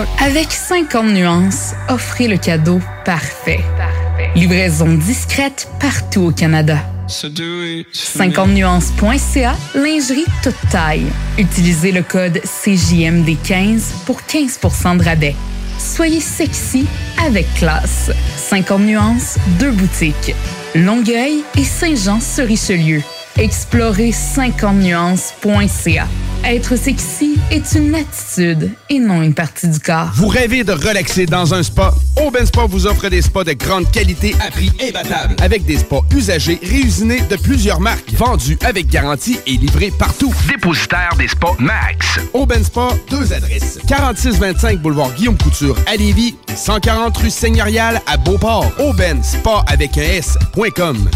[0.19, 3.61] Avec 50 nuances, offrez le cadeau parfait.
[4.35, 6.77] Livraison discrète partout au Canada.
[7.07, 11.07] 50nuances.ca, lingerie toute taille.
[11.37, 15.35] Utilisez le code CJMD15 pour 15% de rabais.
[15.77, 16.85] Soyez sexy
[17.25, 18.11] avec classe.
[18.37, 20.35] 50 nuances, deux boutiques.
[20.75, 23.01] Longueuil et Saint-Jean-sur-Richelieu.
[23.37, 26.07] Explorez 50nuances.ca.
[26.43, 30.09] Être sexy est une attitude et non une partie du corps.
[30.15, 31.93] Vous rêvez de relaxer dans un spa?
[32.17, 35.35] Auben Spa vous offre des spas de grande qualité à prix imbattable.
[35.41, 38.11] Avec des spas usagés réusinés de plusieurs marques.
[38.13, 40.33] Vendus avec garantie et livrés partout.
[40.47, 42.19] Dépositaire des spas Max.
[42.33, 43.79] Auben Spa, deux adresses.
[43.87, 48.71] 4625 boulevard Guillaume Couture à Lévis et 140 rue Seigneurial à Beauport.
[48.79, 51.09] Auben Spa avec un S.com.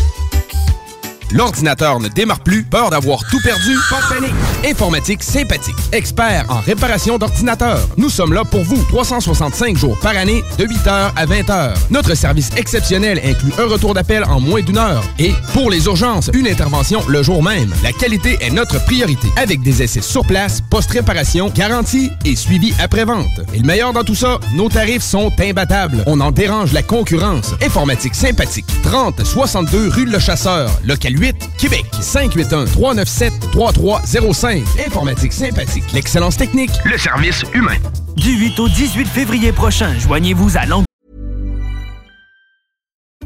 [1.31, 3.77] L'ordinateur ne démarre plus, peur d'avoir tout perdu?
[3.89, 4.35] Pas de panique!
[4.65, 7.87] Informatique sympathique, expert en réparation d'ordinateurs.
[7.97, 11.73] Nous sommes là pour vous, 365 jours par année, de 8h à 20h.
[11.89, 15.03] Notre service exceptionnel inclut un retour d'appel en moins d'une heure.
[15.17, 17.73] Et, pour les urgences, une intervention le jour même.
[17.83, 23.41] La qualité est notre priorité, avec des essais sur place, post-réparation, garantie et suivi après-vente.
[23.53, 26.03] Et le meilleur dans tout ça, nos tarifs sont imbattables.
[26.05, 27.53] On en dérange la concurrence.
[27.63, 31.85] Informatique sympathique, 30 62 rue Le Chasseur, local 8, Québec.
[32.01, 34.63] 581-397-3305.
[34.85, 35.91] Informatique sympathique.
[35.93, 36.71] L'excellence technique.
[36.85, 37.77] Le service humain.
[38.15, 40.85] Du 8 au 18 février prochain, joignez-vous à l'Ang...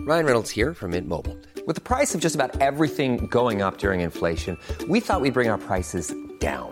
[0.05, 1.37] Ryan Reynolds here from Mint Mobile.
[1.67, 5.49] With the price of just about everything going up during inflation, we thought we'd bring
[5.49, 6.71] our prices down.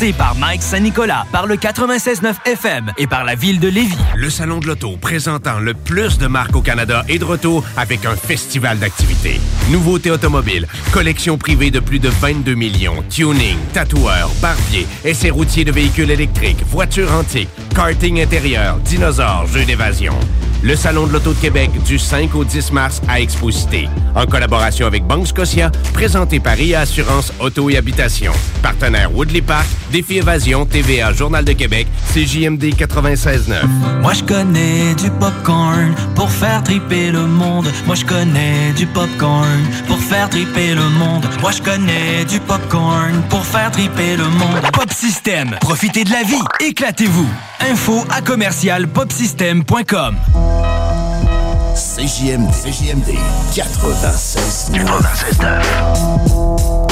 [0.09, 3.95] par Mike Saint-Nicolas, par le 96.9 FM et par la ville de Lévis.
[4.15, 8.05] Le Salon de l'Auto, présentant le plus de marques au Canada, est de retour avec
[8.05, 9.39] un festival d'activités.
[9.69, 15.71] Nouveautés automobiles, collection privée de plus de 22 millions, tuning, tatoueurs, barbiers, essais routiers de
[15.71, 20.15] véhicules électriques, voitures antiques, karting intérieur, dinosaures, jeux d'évasion.
[20.63, 23.89] Le Salon de l'Auto de Québec du 5 au 10 mars à Exposité.
[24.13, 28.31] En collaboration avec Banque Scotia, présenté par IA Assurance Auto et Habitation.
[28.61, 33.65] Partenaire Woodley Park, Défi Évasion, TVA, Journal de Québec, CJMD 96.9.
[34.01, 37.67] Moi je connais du popcorn pour faire triper le monde.
[37.85, 41.25] Moi je connais du popcorn pour faire triper le monde.
[41.41, 44.61] Moi je connais du popcorn pour faire triper le monde.
[44.73, 47.27] Pop System, profitez de la vie, éclatez-vous.
[47.69, 50.15] Info à commercial popsystem.com.
[51.75, 53.15] CJMD, CJMD
[53.55, 56.90] 96 96.9.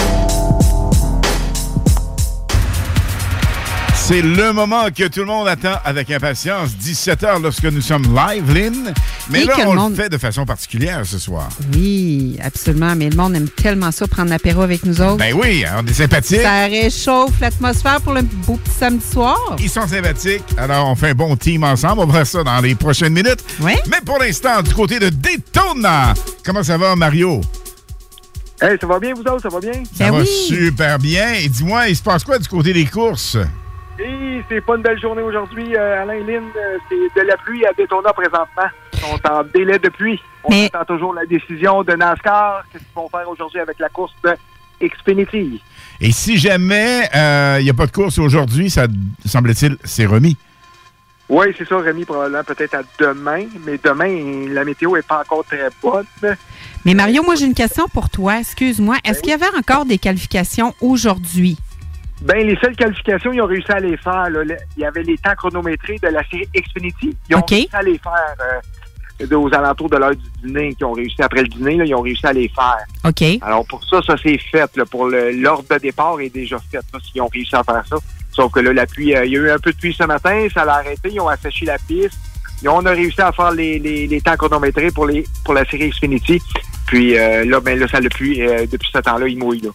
[4.10, 6.72] C'est le moment que tout le monde attend avec impatience.
[6.72, 8.92] 17h lorsque nous sommes live, Lynn.
[9.30, 11.48] Mais Et là, le on monde- le fait de façon particulière ce soir.
[11.76, 12.96] Oui, absolument.
[12.96, 15.18] Mais le monde aime tellement ça, prendre l'apéro avec nous autres.
[15.18, 16.42] Ben oui, on est sympathiques.
[16.42, 19.38] Ça réchauffe l'atmosphère pour le beau petit samedi soir.
[19.60, 20.42] Ils sont sympathiques.
[20.58, 22.00] Alors, on fait un bon team ensemble.
[22.02, 23.44] On va faire ça dans les prochaines minutes.
[23.62, 23.74] Oui.
[23.92, 27.42] Mais pour l'instant, du côté de Daytona, comment ça va, Mario?
[28.60, 29.44] Hey, ça va bien, vous autres?
[29.44, 29.84] Ça va bien?
[29.96, 31.34] Ça va super bien.
[31.34, 33.38] Et dis-moi, il se passe quoi du côté des courses?
[34.02, 36.46] Et c'est pas une belle journée aujourd'hui, euh, Alain Lynn.
[36.56, 38.70] euh, C'est de la pluie à Daytona présentement.
[39.12, 40.22] On est en délai de pluie.
[40.44, 42.64] On attend toujours la décision de NASCAR.
[42.72, 44.36] Qu'est-ce qu'ils vont faire aujourd'hui avec la course de
[44.82, 45.62] Xfinity?
[46.00, 48.88] Et si jamais euh, il n'y a pas de course aujourd'hui, ça
[49.26, 50.38] semble-t-il, c'est remis.
[51.28, 53.46] Oui, c'est ça, Rémi, probablement peut-être à demain.
[53.66, 56.06] Mais demain, la météo est pas encore très bonne.
[56.86, 58.40] Mais Mario, moi, j'ai une question pour toi.
[58.40, 58.96] Excuse-moi.
[59.04, 61.58] Est-ce qu'il y avait encore des qualifications aujourd'hui?
[62.22, 64.30] Ben, les seules qualifications, ils ont réussi à les faire.
[64.30, 64.44] là.
[64.76, 67.16] Il y avait les temps chronométrés de la série Xfinity.
[67.30, 70.94] Ils ont réussi à les faire euh, aux alentours de l'heure du dîner, qui ont
[70.94, 72.86] réussi après le dîner, là, ils ont réussi à les faire.
[73.06, 73.24] OK.
[73.42, 74.76] Alors pour ça, ça c'est fait.
[74.76, 74.86] là.
[74.86, 76.78] pour l'ordre de départ est déjà fait.
[76.94, 77.98] Là, s'ils ont réussi à faire ça.
[78.32, 80.04] Sauf que là, la pluie, euh, il y a eu un peu de pluie ce
[80.04, 82.18] matin, ça l'a arrêté, ils ont asséché la piste.
[82.64, 85.66] Et on a réussi à faire les, les, les temps chronométrés pour les pour la
[85.66, 86.42] série Xfinity.
[86.90, 88.36] Puis euh, là, ben là, ça l'a plu.
[88.42, 89.62] euh, depuis ce temps-là, il mouille.
[89.62, 89.70] Là.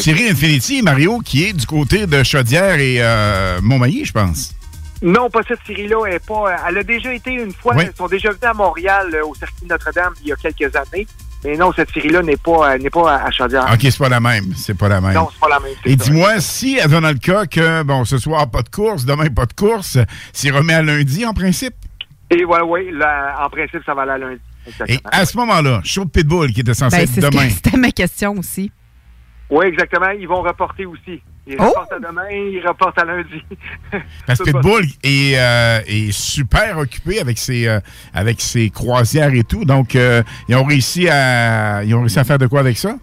[0.00, 4.54] Série Infinity, Mario, qui est du côté de Chaudière et euh, Montmagny, je pense.
[5.00, 5.98] Non, pas cette série-là.
[6.08, 7.74] Elle, est pas, elle a déjà été une fois.
[7.76, 7.84] Oui.
[7.86, 10.74] Ils sont déjà venus à Montréal, euh, au circuit de Notre-Dame, il y a quelques
[10.74, 11.06] années.
[11.44, 13.70] Mais non, cette série-là n'est pas, euh, n'est pas à, Chaudière.
[13.72, 14.52] OK, c'est pas la même.
[14.56, 15.14] C'est pas la même.
[15.14, 15.74] Non, c'est pas la même.
[15.84, 19.46] Et dis-moi, si, dans le cas que, bon, ce soir, pas de course, demain, pas
[19.46, 19.98] de course,
[20.32, 21.74] c'est remis à lundi, en principe?
[22.30, 24.40] Et ouais, là, en principe, ça va aller à lundi.
[24.88, 27.48] Et à ce moment-là, show de Pitbull, qui était censé Ben, être demain.
[27.50, 28.70] C'était ma question aussi.
[29.50, 30.10] Oui, exactement.
[30.10, 31.22] Ils vont reporter aussi.
[31.46, 31.64] Ils Oh!
[31.64, 33.42] reportent à demain, ils reportent à lundi.
[34.26, 37.80] Parce que Pitbull est, euh, est super occupé avec ses, euh,
[38.12, 39.64] avec ses croisières et tout.
[39.64, 42.96] Donc, euh, ils, ont réussi à, ils ont réussi à faire de quoi avec ça?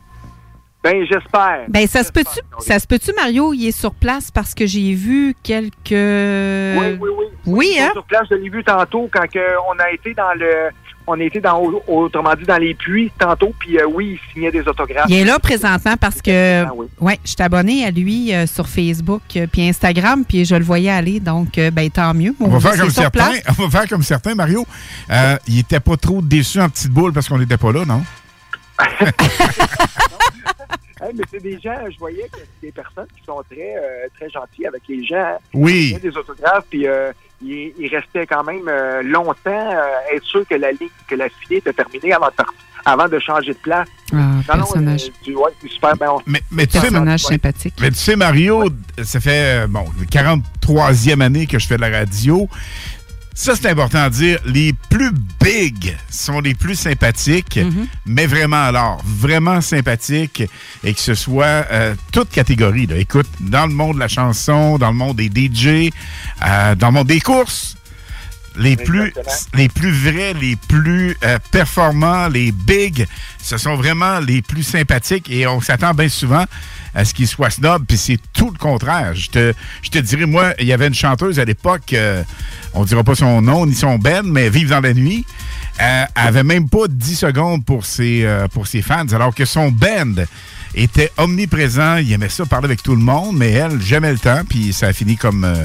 [0.84, 1.66] Ben, j'espère.
[1.70, 4.94] Ben, ça se peut-tu, ça se peut-tu, Mario, il est sur place parce que j'ai
[4.94, 5.74] vu quelques.
[5.90, 7.26] Oui, oui, oui.
[7.48, 7.90] Oui, hein?
[7.94, 9.26] Sur place, je l'ai vu tantôt quand
[9.68, 10.70] on a été dans le.
[11.08, 14.68] On été dans, autrement dit, dans les puits tantôt, puis euh, oui, il signait des
[14.68, 15.06] autographes.
[15.10, 16.88] Il est là présentement parce que Ah oui.
[17.00, 20.64] ouais, je suis abonné à lui euh, sur Facebook euh, puis Instagram puis je le
[20.64, 22.34] voyais aller donc euh, ben tant mieux.
[22.40, 23.42] On va, faire comme certains, place.
[23.60, 24.66] on va faire comme certains, Mario.
[25.12, 28.04] Euh, il était pas trop déçu en petite boule parce qu'on n'était pas là, non?
[31.02, 34.08] Hey, mais c'est des gens, je voyais que c'est des personnes qui sont très, euh,
[34.18, 35.38] très gentilles avec les gens.
[35.54, 35.98] Oui.
[36.02, 37.12] Des autographes, puis euh,
[37.46, 41.58] ils restaient quand même euh, longtemps, euh, être sûr que la ligne, que la filée
[41.58, 42.44] était terminée avant de,
[42.86, 43.88] avant de changer de place.
[44.12, 45.06] Ah, Non, non, personnage.
[45.06, 45.96] euh, tu- ouais, c'est super.
[45.98, 47.30] Ben, on- Mais, mais tu sais, Personnage ouais.
[47.32, 47.74] sympathique.
[47.82, 48.70] Mais tu sais, Mario,
[49.04, 52.48] ça fait, euh, bon, 43e année que je fais de la radio.
[53.38, 54.40] Ça, c'est important à dire.
[54.46, 55.12] Les plus
[55.44, 57.88] big sont les plus sympathiques, Mm-hmm.
[58.06, 60.44] mais vraiment alors, vraiment sympathiques,
[60.84, 62.88] et que ce soit euh, toute catégorie.
[62.88, 62.98] Là.
[62.98, 65.92] Écoute, dans le monde de la chanson, dans le monde des DJ,
[66.46, 67.76] euh, dans le monde des courses,
[68.58, 69.14] les plus,
[69.54, 73.06] les plus vrais, les plus euh, performants, les big,
[73.42, 76.46] ce sont vraiment les plus sympathiques et on s'attend bien souvent
[76.96, 79.14] à ce qu'ils soient snob, puis c'est tout le contraire.
[79.14, 82.24] Je te, je dirais, moi, il y avait une chanteuse à l'époque, euh,
[82.74, 85.26] on dira pas son nom ni son ben, mais Vive dans la nuit.
[85.82, 89.72] Euh, avait même pas 10 secondes pour ses, euh, pour ses fans, alors que son
[89.72, 90.24] band
[90.84, 94.42] était omniprésent, il aimait ça parler avec tout le monde, mais elle, jamais le temps,
[94.48, 95.56] puis ça a fini comme euh,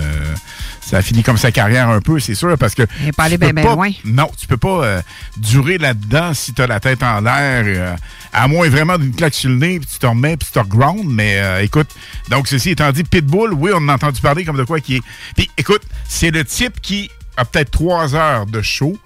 [0.81, 3.29] ça a fini comme sa carrière un peu, c'est sûr, parce que Elle est pas
[3.29, 3.91] tu peux ben, loin.
[4.05, 5.03] Non, tu peux pas euh,
[5.37, 7.97] durer là-dedans si tu as la tête en l'air, euh,
[8.33, 10.59] à moins vraiment d'une claque sur le nez, puis tu te remets, puis tu te
[10.59, 11.89] reground, mais écoute,
[12.29, 14.97] donc ceci étant dit, Pitbull, oui, on en a entendu parler comme de quoi qui
[14.97, 15.03] est...
[15.37, 18.97] Puis écoute, c'est le type qui a peut-être trois heures de show,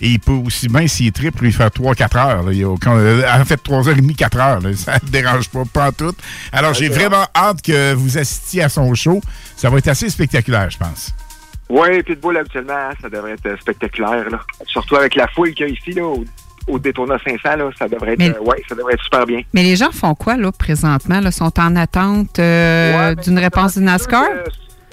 [0.00, 2.42] et il peut aussi bien, s'il est triple, lui faire 3-4 heures.
[2.44, 2.52] là.
[2.52, 4.60] Il y a aucun- euh, en fait, 3h30, 4 heures.
[4.60, 4.70] là.
[4.76, 6.14] Ça ne dérange pas, pas en tout.
[6.52, 9.20] Alors, j'ai vraiment hâte que vous assistiez à son show.
[9.56, 11.12] Ça va être assez spectaculaire, je pense.
[11.68, 14.28] Oui, Pitbull, habituellement, hein, ça devrait être euh, spectaculaire.
[14.30, 14.40] Là.
[14.66, 16.24] Surtout avec la foule qu'il y a ici, là, au,
[16.66, 19.42] au Daytona 500, là, ça devrait être, Mais- euh, ouais, ça devrait être super bien.
[19.52, 23.84] Mais les gens font quoi là présentement là, sont en attente euh, d'une réponse du
[23.84, 24.24] NASCAR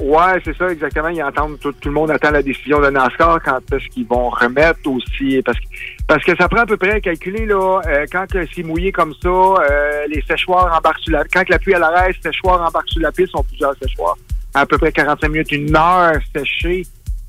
[0.01, 1.07] Ouais, c'est ça, exactement.
[1.07, 4.29] Ils entendent, tout, tout le monde attend la décision de NASCAR quand est-ce qu'ils vont
[4.29, 5.41] remettre aussi.
[5.43, 5.65] Parce que,
[6.05, 9.13] parce que ça prend à peu près à calculer, là, euh, quand c'est mouillé comme
[9.23, 13.01] ça, euh, les séchoirs embarquent sur la Quand la pluie à l'arrêt, séchoirs embarquent sur
[13.01, 14.17] la piste, sont plusieurs séchoirs.
[14.53, 16.85] À peu près 45 minutes, une heure séchée.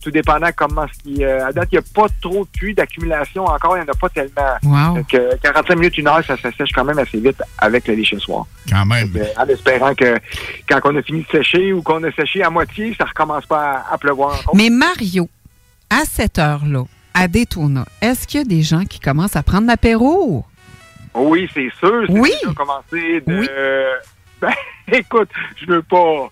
[0.06, 1.24] Tout dépendant comment ce qui...
[1.24, 3.92] euh, à date, il n'y a pas trop de pluie d'accumulation encore, il n'y en
[3.92, 4.54] a pas tellement.
[4.62, 4.94] Wow.
[4.98, 8.46] Donc, euh, 45 minutes, une heure, ça s'assèche quand même assez vite avec le déchensoir.
[8.70, 9.12] Quand même.
[9.36, 10.16] En espérant que
[10.68, 13.82] quand on a fini de sécher ou qu'on a séché à moitié, ça recommence pas
[13.88, 14.54] à, à pleuvoir encore.
[14.54, 15.28] Mais Mario,
[15.90, 16.84] à cette heure-là,
[17.14, 20.44] à Daytona, est-ce qu'il y a des gens qui commencent à prendre l'apéro?
[21.14, 22.04] Oui, c'est sûr.
[22.10, 22.30] Oui.
[22.40, 23.48] déjà commencé de...
[24.40, 24.52] Ben,
[24.92, 26.30] écoute, je veux pas...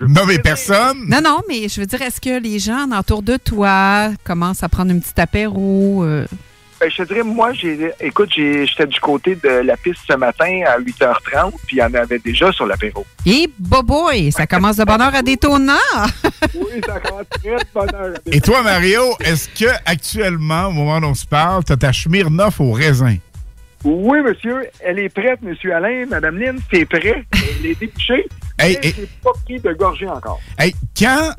[0.00, 1.06] Nommer personne?
[1.08, 4.68] Non, non, mais je veux dire, est-ce que les gens autour de toi commencent à
[4.68, 6.04] prendre un petit apéro?
[6.04, 6.26] euh?
[6.78, 10.60] Ben, je te dirais, moi, j'ai, écoute, j'étais du côté de la piste ce matin
[10.66, 13.06] à 8h30, puis il y en avait déjà sur l'apéro.
[13.24, 15.78] Et boy, ça commence de bonne heure à Daytona!
[16.54, 18.14] Oui, ça commence très de bonne heure.
[18.30, 21.92] Et toi, Mario, est-ce que actuellement, au moment où on se parle, tu as ta
[21.92, 23.16] Smirnoff au raisin?
[23.84, 26.04] Oui, monsieur, elle est prête, monsieur Alain.
[26.08, 27.24] Madame Lynn, c'est prêt?
[27.32, 28.26] Elle est débouchée.
[28.58, 30.40] Hey, c'est pas pris de gorgée encore.
[30.58, 31.34] Hey, quand,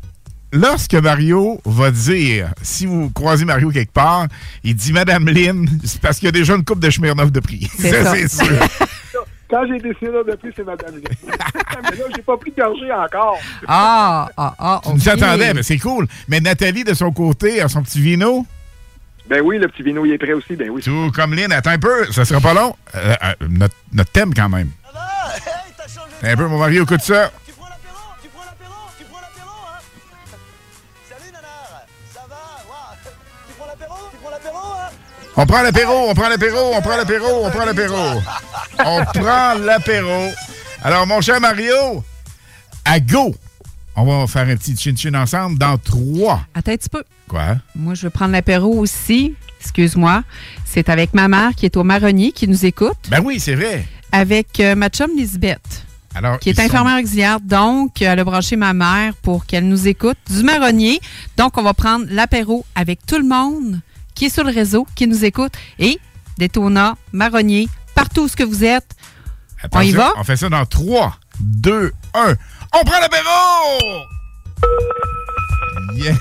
[0.53, 4.27] lorsque Mario va dire, si vous croisez Mario quelque part,
[4.63, 7.39] il dit Madame Lynn, c'est parce qu'il y a déjà une coupe de Smirnoff de
[7.39, 7.69] prix.
[7.77, 8.15] C'est ça.
[8.15, 8.47] c'est sûr.
[9.49, 11.03] Quand j'ai décidé là de plus, c'est Madame Lynn.
[11.25, 13.39] mais là, j'ai pas pris de gorgée encore.
[13.67, 16.05] Ah, ah, ah, Tu nous attendais, mais c'est cool.
[16.27, 18.45] Mais Nathalie, de son côté, a son petit vino?
[19.29, 20.55] Ben oui, le petit vino, il est prêt aussi.
[20.55, 20.81] Ben oui.
[20.81, 22.75] Tout comme Lynn, attends un peu, ça sera pas long.
[22.95, 24.69] Euh, euh, notre, notre thème, quand même.
[26.23, 27.31] Un peu, mon Mario, écoute ça.
[35.39, 37.95] On prend l'apéro, on prend l'apéro, on prend l'apéro, on prend l'apéro.
[38.79, 40.31] On prend l'apéro.
[40.83, 42.03] Alors, mon cher Mario,
[42.85, 43.35] à go,
[43.95, 46.41] on va faire un petit chin-chin ensemble dans trois.
[46.53, 47.03] Attends un petit peu.
[47.27, 47.57] Quoi?
[47.75, 49.33] Moi, je veux prendre l'apéro aussi.
[49.59, 50.23] Excuse-moi.
[50.63, 52.97] C'est avec ma mère qui est au marronnier qui nous écoute.
[53.09, 53.85] Ben oui, c'est vrai.
[54.11, 55.86] Avec euh, ma chum Lisbeth.
[56.15, 57.39] Alors, qui est sont- infirmière auxiliaire.
[57.39, 60.99] Donc, elle a branché ma mère pour qu'elle nous écoute du marronnier.
[61.37, 63.79] Donc, on va prendre l'apéro avec tout le monde
[64.15, 65.53] qui est sur le réseau, qui nous écoute.
[65.77, 65.99] Et
[66.37, 68.95] Détona, marronnier, partout où ce que vous êtes.
[69.71, 70.11] on y va?
[70.17, 72.35] On fait ça dans 3, 2, 1.
[72.73, 74.05] On prend l'apéro!
[75.95, 76.15] Yeah.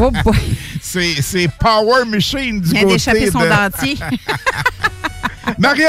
[0.00, 0.36] Oh boy!
[0.80, 3.98] C'est Power Machine du Il vient côté d'échapper son de- dentier.
[5.58, 5.88] Mario,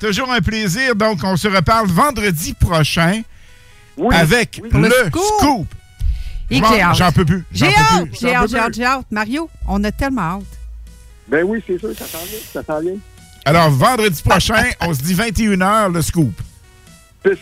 [0.00, 0.94] toujours un plaisir.
[0.94, 3.22] Donc, on se reparle vendredi prochain
[4.12, 5.22] avec le, scoop.
[5.38, 5.66] scoop.
[6.50, 6.96] Et que j'ai hâte.
[6.96, 7.44] J'en peux plus.
[7.52, 8.18] J'ai J'en peux hâte, plus.
[8.20, 9.06] j'ai hâte, j'ai hâte, j'ai hâte.
[9.10, 10.58] Mario, on a tellement hâte.
[11.28, 12.38] Ben oui, c'est sûr, ça s'en vient.
[12.52, 12.98] Ça s'en vient.
[13.44, 16.32] Alors, vendredi prochain, on se dit 21h, le scoop.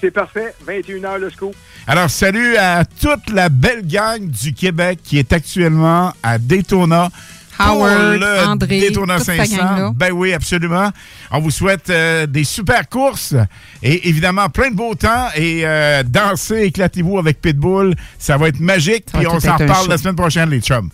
[0.01, 0.55] C'est parfait.
[0.67, 1.55] 21h le scoop.
[1.87, 7.11] Alors, salut à toute la belle gang du Québec qui est actuellement à Daytona.
[7.57, 8.81] Pour Howard, le André,
[9.19, 9.57] cette 500.
[9.57, 9.93] gang-là.
[9.95, 10.91] Ben oui, absolument.
[11.31, 13.35] On vous souhaite euh, des super courses
[13.83, 17.95] et évidemment plein de beau temps et euh, dansez, éclatez-vous avec Pitbull.
[18.19, 19.07] Ça va être magique.
[19.13, 20.91] Puis on s'en reparle la semaine prochaine, les chums.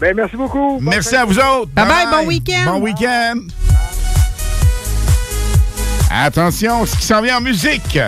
[0.00, 0.80] Ben merci beaucoup.
[0.80, 1.70] Merci à vous autres.
[1.72, 2.72] Bye bye, bon week-end.
[2.72, 3.40] Bon week-end.
[6.10, 7.98] Attention, ce qui s'en vient en musique.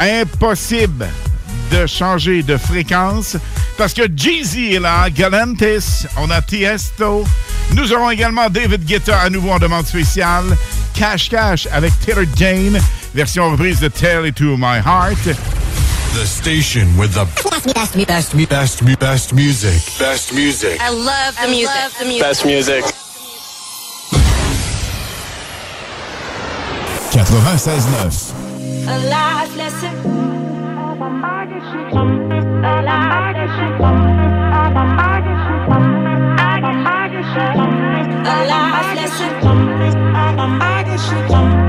[0.00, 1.06] Impossible
[1.74, 3.36] de changer de fréquence
[3.76, 7.24] parce que Jeezy est là, Galantis, on a Tiesto.
[7.72, 10.44] Nous aurons également David Guetta à nouveau en demande spéciale.
[10.94, 12.78] Cash Cash avec Taylor Jane,
[13.14, 15.36] version reprise de Tell It To My Heart.
[16.14, 19.82] The station with the best, best, best, best, best, best music.
[19.98, 20.80] Best music.
[20.80, 21.98] I love the music.
[21.98, 22.22] the music.
[22.22, 22.84] Best music.
[27.10, 28.34] 96.9.
[28.86, 30.33] A life lesson.
[31.04, 31.10] A
[32.82, 33.68] life lesson.
[40.16, 41.63] A life lesson.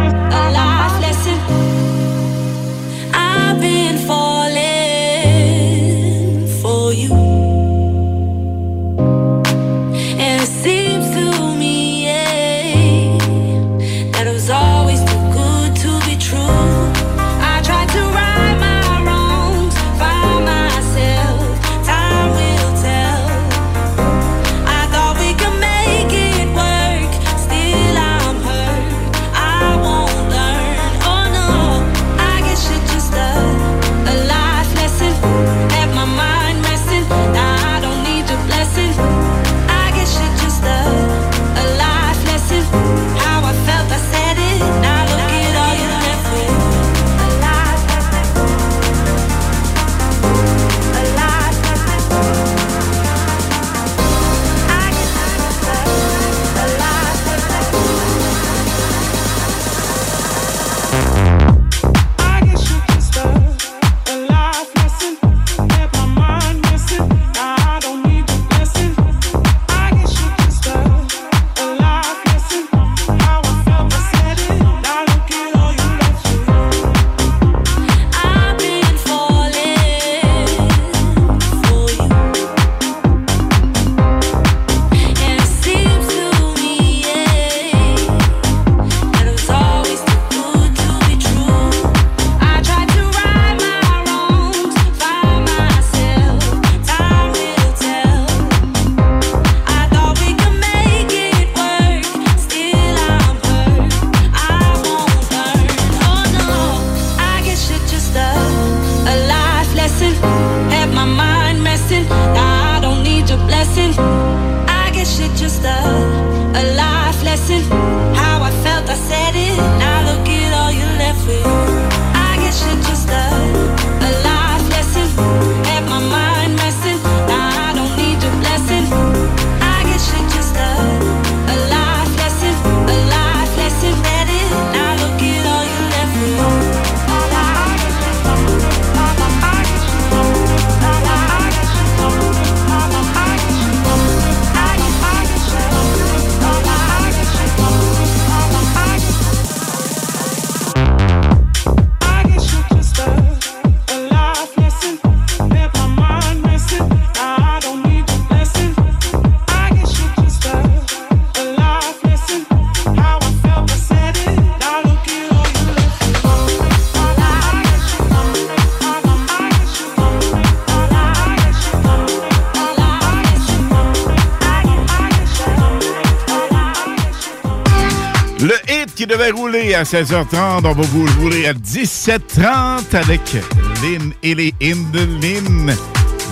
[179.76, 180.62] à 16h30.
[180.64, 183.38] On va vous rouler à 17h30 avec
[183.82, 185.74] Lynn et les Indelin.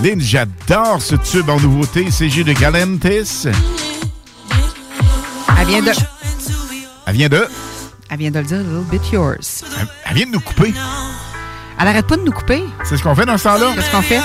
[0.02, 2.08] Lynn, j'adore ce tube en nouveauté.
[2.10, 3.48] C'est de Galantis.
[5.60, 5.92] Elle vient de.
[7.06, 7.48] Elle vient de?
[8.10, 9.64] Elle vient de le dire, a little bit yours.
[10.06, 10.74] Elle, vient de nous couper.
[11.80, 12.64] Elle arrête pas de nous couper.
[12.86, 13.74] C'est ce qu'on fait dans ce temps-là?
[13.76, 14.22] Qu'est-ce qu'on fait?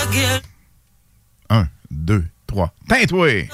[1.50, 2.72] Un, deux, trois.
[2.88, 3.48] Tintoué!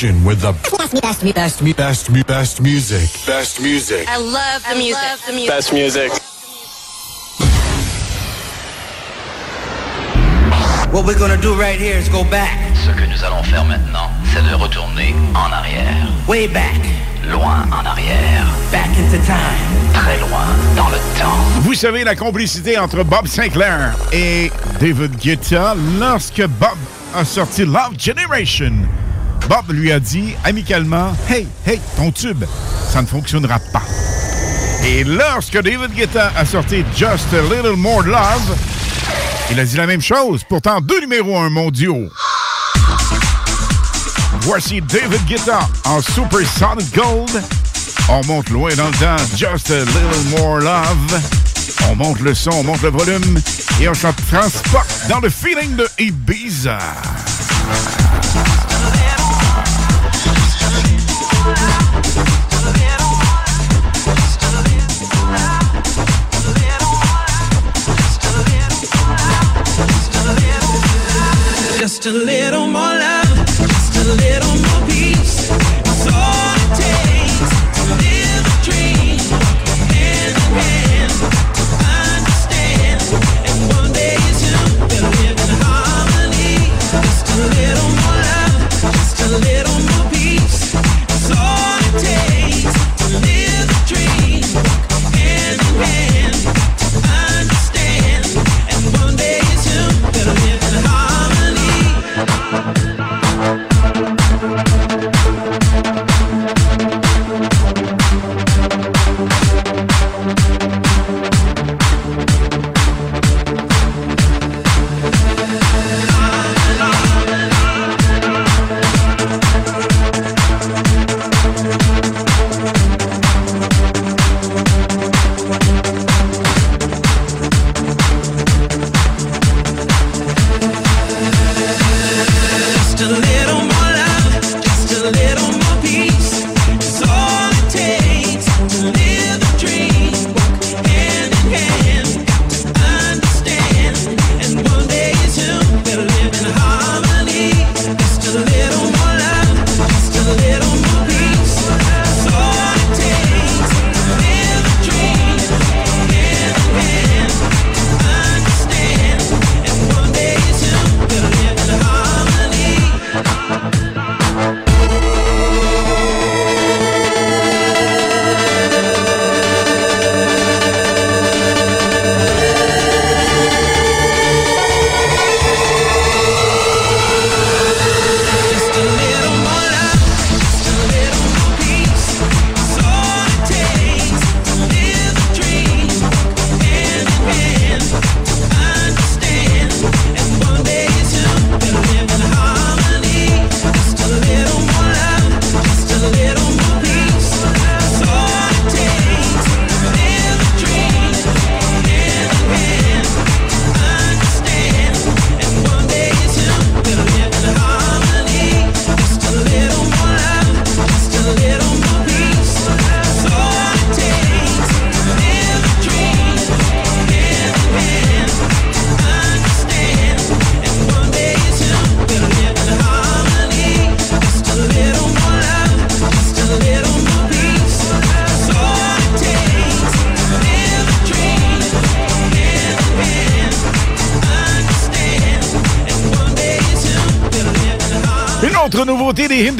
[0.00, 3.26] with the best, best, best, best, best music.
[3.26, 4.08] Best music.
[4.08, 4.96] I love the music.
[4.96, 5.48] Love the music.
[5.50, 6.10] Best music.
[10.90, 12.56] What we're gonna do right here is go back.
[12.76, 16.08] Ce que nous allons faire maintenant, c'est de retourner en arrière.
[16.26, 16.80] Way back.
[17.30, 18.46] Loin en arrière.
[18.72, 19.92] Back into time.
[19.92, 20.46] Très loin
[20.76, 21.60] dans le temps.
[21.60, 24.50] Vous savez la complicité entre Bob Sinclair et
[24.80, 26.78] David Guetta lorsque Bob
[27.14, 28.88] a sorti Love Generation.
[29.50, 32.44] Bob lui a dit amicalement Hey, hey, ton tube,
[32.88, 33.82] ça ne fonctionnera pas.
[34.86, 38.56] Et lorsque David Guetta a sorti Just a Little More Love,
[39.50, 42.08] il a dit la même chose, pourtant deux numéros un mondiaux.
[44.42, 47.42] Voici David Guetta en Super Sonic Gold.
[48.08, 51.20] On monte loin dans le temps, Just a Little More Love.
[51.90, 53.40] On monte le son, on monte le volume
[53.80, 56.78] et on se transporte dans le feeling de Ibiza.
[72.00, 72.99] just a little more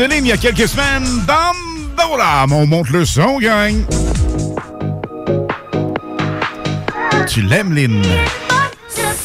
[0.08, 1.04] il y a quelques semaines.
[1.26, 3.84] Bandola, on monte le son, gang.
[7.26, 8.02] Tu l'aimes, Lynn?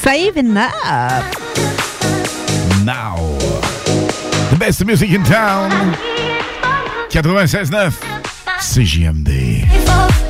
[0.04, 1.24] Saving up.
[2.84, 3.16] Now.
[4.52, 5.72] The best music in town.
[7.10, 7.94] 96.9
[8.60, 10.25] CJMD.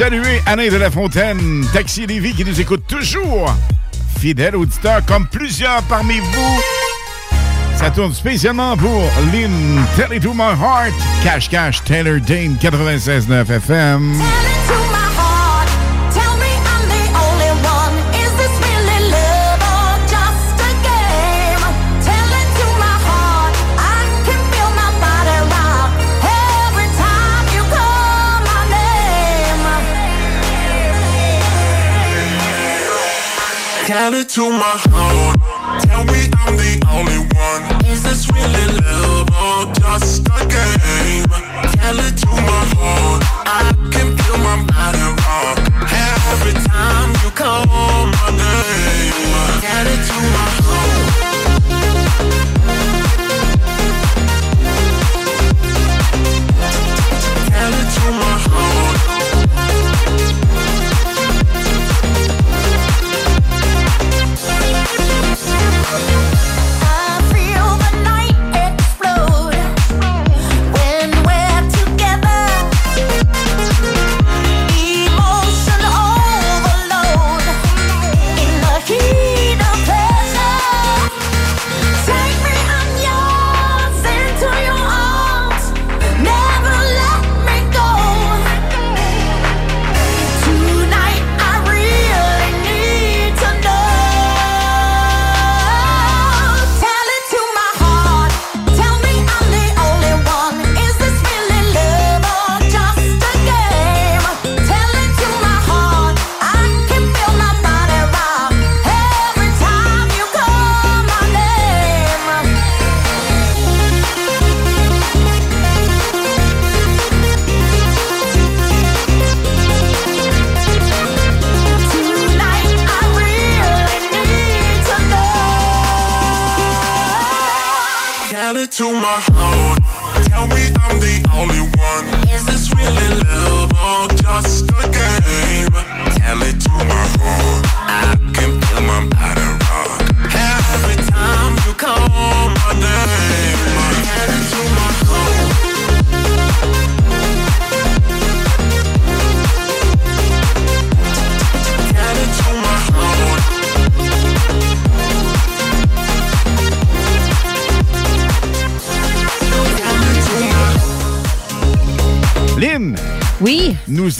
[0.00, 3.54] Saluer Alain de la Fontaine, Taxi Lévis, qui nous écoute toujours.
[4.18, 6.62] Fidèle auditeur, comme plusieurs parmi vous.
[7.76, 13.50] Ça tourne spécialement pour Lynn, Tell It To My Heart, Cash Cash, Taylor Dane, 96.9
[13.50, 14.49] FM.
[33.90, 35.82] Tell it to my heart.
[35.82, 37.84] Tell me I'm the only one.
[37.90, 41.26] Is this really love or just a game?
[41.74, 43.24] Tell it to my heart.
[43.50, 45.19] I can feel my body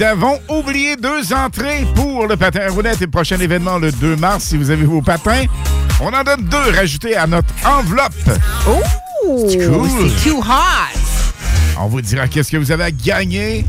[0.00, 3.92] Nous avons oublié deux entrées pour le patin à roulettes et le prochain événement le
[3.92, 4.44] 2 mars.
[4.44, 5.44] Si vous avez vos patins,
[6.00, 8.14] on en donne deux rajoutés à notre enveloppe.
[8.66, 8.80] Oh!
[9.46, 10.10] C'est cool.
[10.24, 10.98] Too hot!
[11.78, 13.66] On vous dira qu'est-ce que vous avez à gagner.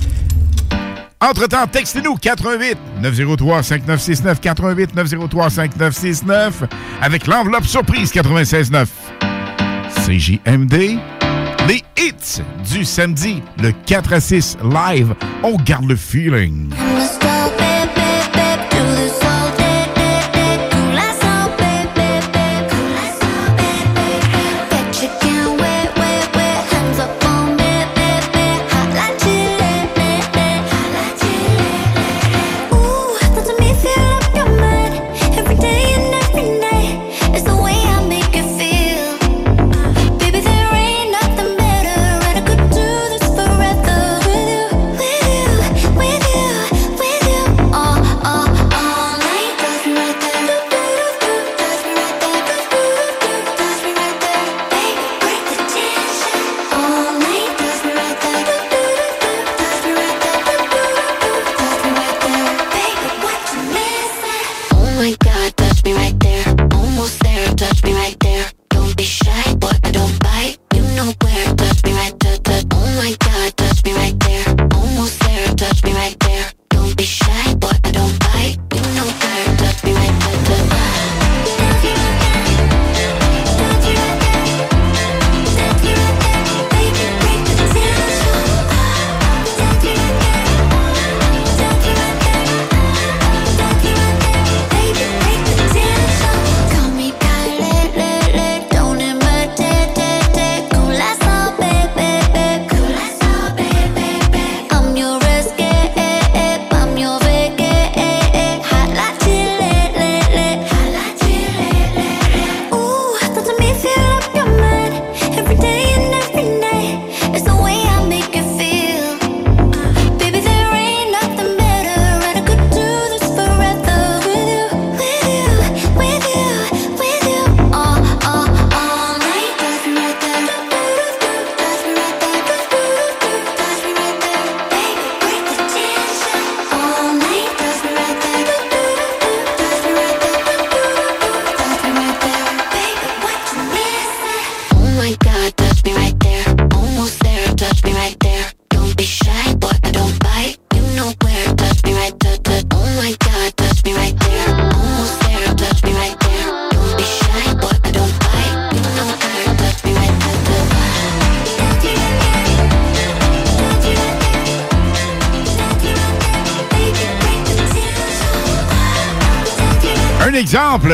[1.19, 6.63] Entre-temps, textez-nous 88 903 5969 88 903 5969
[7.01, 8.87] avec l'enveloppe surprise 969.
[10.05, 10.97] CJMD,
[11.67, 15.13] les hits du samedi, le 4 à 6 live.
[15.43, 16.69] On garde le feeling.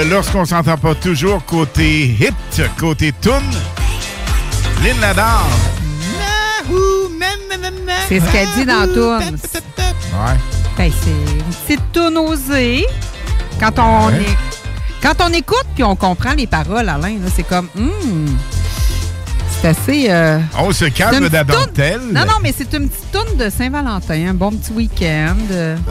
[0.10, 2.34] Lorsqu'on s'entend pas toujours côté hit,
[2.78, 3.32] côté tune,
[4.84, 5.48] Lynn l'adore.
[8.08, 9.24] C'est ce qu'elle dit dans tourne.
[9.36, 10.38] Ouais.
[10.78, 12.86] Ben, c'est une petite tourne osée.
[13.60, 14.22] Quand on, Ouais.
[14.22, 14.38] est,
[15.02, 17.68] quand on écoute puis on comprend les paroles, Alain, là, c'est comme...
[17.76, 18.28] hmm,
[19.62, 20.06] c'est assez...
[20.10, 24.28] euh, On se calme tourne- Non, non, mais c'est une petite tourne de Saint-Valentin.
[24.30, 25.36] Un bon petit week-end.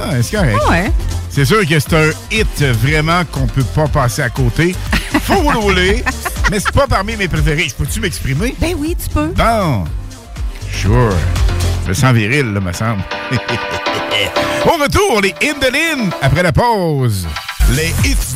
[0.01, 0.57] Ah, c'est correct.
[0.65, 0.93] Ah ouais.
[1.37, 4.75] C'est sûr que c'est un hit vraiment qu'on peut pas passer à côté.
[5.21, 6.03] Faut rouler,
[6.51, 7.69] mais c'est pas parmi mes préférés.
[7.69, 8.55] Je Peux-tu m'exprimer?
[8.59, 9.27] Ben oui, tu peux.
[9.37, 9.85] Bon.
[10.73, 11.13] Sure.
[11.85, 13.03] Je me sens viril, là, me semble.
[14.65, 17.29] Au retour, les In the après la pause.
[17.73, 18.36] Les hits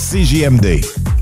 [0.01, 1.10] CJMD.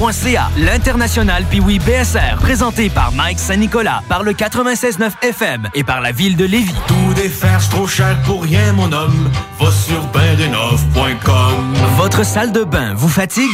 [0.00, 0.50] www.tpwbsr.ca.
[0.56, 6.36] L'international Piwi BSR, présenté par Mike Saint-Nicolas, par le 96.9 FM et par la ville
[6.36, 6.74] de Lévis.
[6.86, 9.30] Tout défaire, c'est trop cher pour rien, mon homme.
[9.58, 11.74] Va sur bendenov.com.
[11.96, 13.50] Votre salle de bain vous fatigue?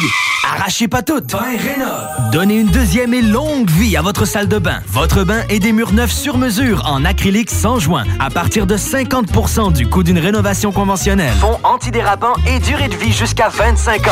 [0.48, 1.34] Arrachez pas toutes.
[2.30, 4.80] Donnez une deuxième et longue vie à votre salle de bain.
[4.86, 8.76] Votre bain et des murs neufs sur mesure en acrylique sans joint à partir de
[8.76, 11.34] 50% du coût d'une rénovation conventionnelle.
[11.40, 14.10] Fond antidérapant et durée de vie jusqu'à 25 ans.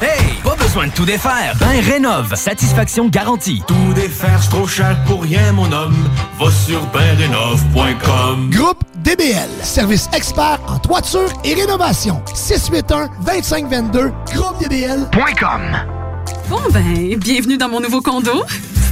[0.00, 1.55] Hey, pas besoin de tout défaire.
[1.60, 3.62] Bain Rénove, satisfaction garantie.
[3.66, 5.96] Tout défaire, c'est trop cher pour rien, mon homme.
[6.38, 8.50] Va sur bendenov.com.
[8.50, 12.20] Groupe DBL, service expert en toiture et rénovation.
[12.34, 15.60] 681-2522, groupedbl.com.
[16.48, 18.44] Bon ben, bienvenue dans mon nouveau condo.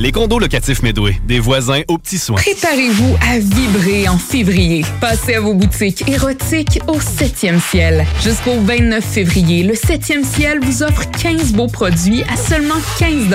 [0.00, 2.40] Les condos locatifs Medway, des voisins aux petits soins.
[2.40, 4.82] Préparez-vous à vibrer en février.
[4.98, 8.06] Passez à vos boutiques érotiques au 7e ciel.
[8.22, 13.26] Jusqu'au 29 février, le 7e ciel vous offre 15 beaux produits à seulement 15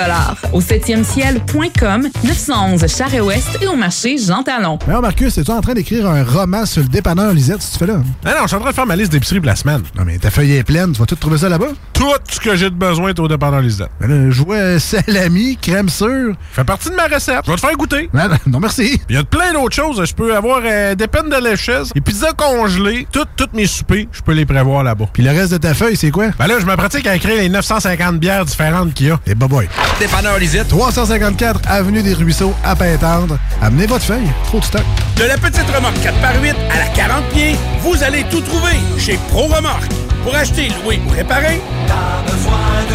[0.54, 4.80] Au 7e ciel.com, 911 Charest-Ouest et au marché Jean Talon.
[4.88, 7.86] Mais Marcus, es-tu en train d'écrire un roman sur le dépanneur Lisette, si tu fais
[7.86, 8.02] là?
[8.26, 9.84] Ah non, je suis en train de faire ma liste d'épicerie pour la semaine.
[9.96, 11.74] Non, mais ta feuille est pleine, tu vas tout trouver ça là-bas?
[11.94, 13.92] Tout ce que j'ai de besoin est au dépanneur Lisette.
[14.02, 16.36] Ben là, je vois salami, crème sûre.
[16.56, 17.42] Fait partie de ma recette.
[17.46, 18.10] Je vais te faire goûter.
[18.14, 19.02] Ben, non, merci.
[19.10, 20.04] Il y a plein d'autres choses.
[20.06, 24.08] Je peux avoir euh, des peines de lécheuse, des pizzas congelées, toutes toutes mes soupers,
[24.12, 25.06] je peux les prévoir là-bas.
[25.12, 26.28] Puis le reste de ta feuille, c'est quoi?
[26.40, 29.20] Ben là, je me pratique à écrire les 950 bières différentes qu'il y a.
[29.28, 29.68] Et bah boy.
[30.00, 30.70] Dépanneur Lisette.
[30.70, 33.38] 354 Avenue des Ruisseaux, à Pintendre.
[33.62, 34.30] Amenez votre feuille.
[34.46, 34.84] Trop de stock.
[35.18, 39.44] De la petite remorque 4x8 à la 40 pieds, vous allez tout trouver chez Pro
[39.48, 39.92] Remorque.
[40.24, 42.95] Pour acheter, louer ou réparer, T'as besoin remorque.com.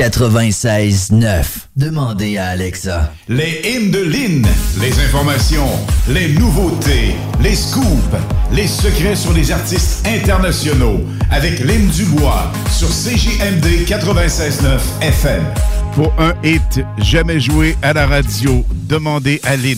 [0.00, 1.44] 96.9.
[1.76, 3.12] Demandez à Alexa.
[3.28, 4.46] Les hymnes de Lynn,
[4.80, 5.68] les informations,
[6.08, 8.16] les nouveautés, les scoops,
[8.50, 11.00] les secrets sur les artistes internationaux
[11.30, 15.44] avec Lynn Dubois sur CJMD 96.9 FM.
[15.94, 19.76] Pour un hit jamais joué à la radio, demandez à Lynn.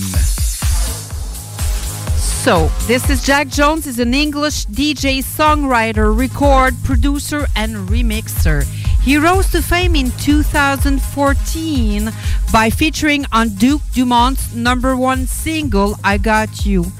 [2.43, 3.87] So, this is Jack Jones.
[3.87, 8.65] is an English DJ, songwriter, record, producer, and remixer.
[9.01, 12.11] He rose to fame in 2014
[12.53, 16.91] by featuring on Duke Dumont's number one single, I Got You.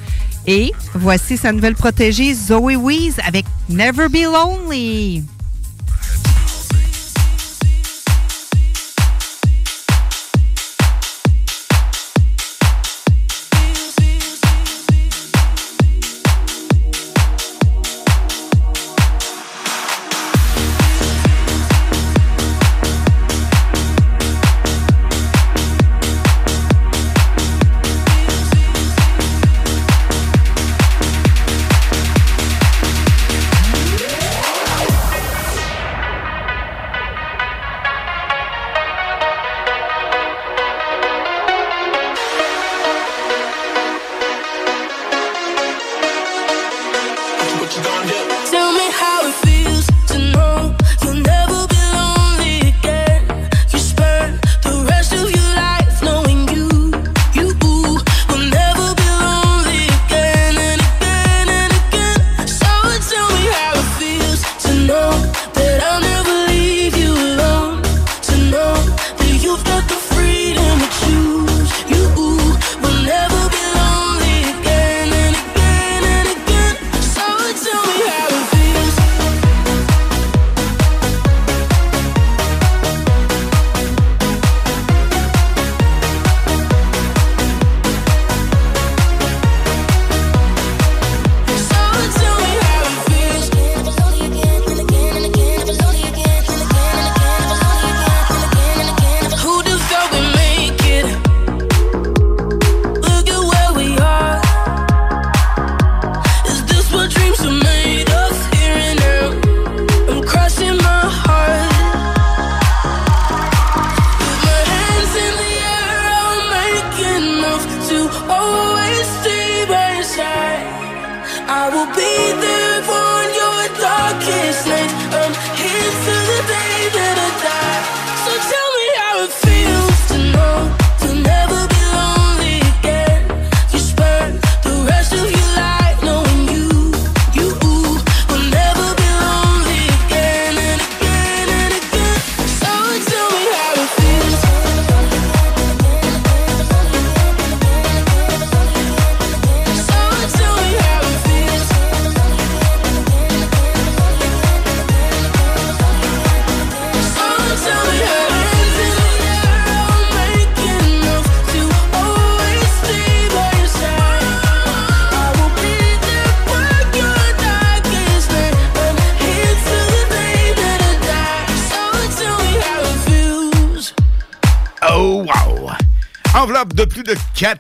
[0.47, 5.25] Et voici sa nouvelle protégée, Zoe Weeze, avec Never Be Lonely.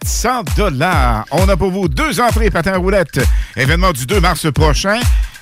[0.00, 1.24] 400 dollars.
[1.30, 3.20] On a pour vous deux entrées patin roulette.
[3.56, 4.98] Événement du 2 mars prochain.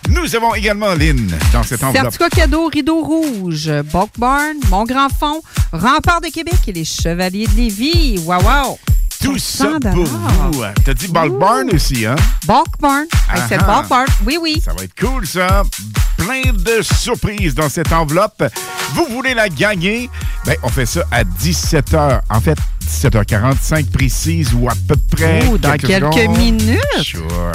[0.08, 2.10] Nous avons également Lynn dans cette enveloppe.
[2.10, 5.40] Certificat cadeau Rideau Rouge, Bulk Barn, Mon Grand Fond,
[5.72, 8.18] Rempart de Québec et les Chevaliers de Lévis.
[8.24, 8.78] Wow, wow!
[9.22, 10.64] Tout ça 400 pour vous.
[10.84, 12.16] T'as dit Bulk Barn aussi, hein?
[12.46, 13.04] Bulk Barn.
[13.32, 13.58] Hey, c'est.
[13.58, 14.06] Bulk Barn.
[14.26, 14.60] Oui, oui.
[14.64, 15.62] Ça va être cool, ça.
[16.16, 18.42] Plein de surprises dans cette enveloppe.
[18.94, 20.10] Vous voulez la gagner?
[20.44, 22.20] Ben, on fait ça à 17h.
[22.30, 22.58] En fait,
[23.00, 25.40] 17h45 précise ou à peu près.
[25.58, 26.36] Dans quelques secondes.
[26.36, 26.78] minutes.
[27.02, 27.52] Sure.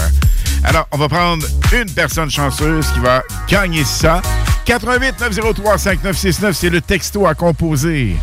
[0.63, 4.21] Alors, on va prendre une personne chanceuse qui va gagner ça.
[4.65, 8.15] 88 903 5969, c'est le texto à composer.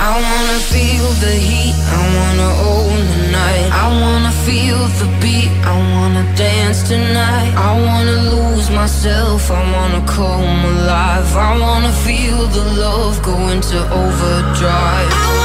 [0.00, 3.70] I wanna feel the heat, I wanna own the night.
[3.72, 7.54] I wanna feel the beat, I wanna dance tonight.
[7.56, 11.36] I wanna lose myself, I wanna come alive.
[11.36, 15.43] I wanna feel the love go into overdrive.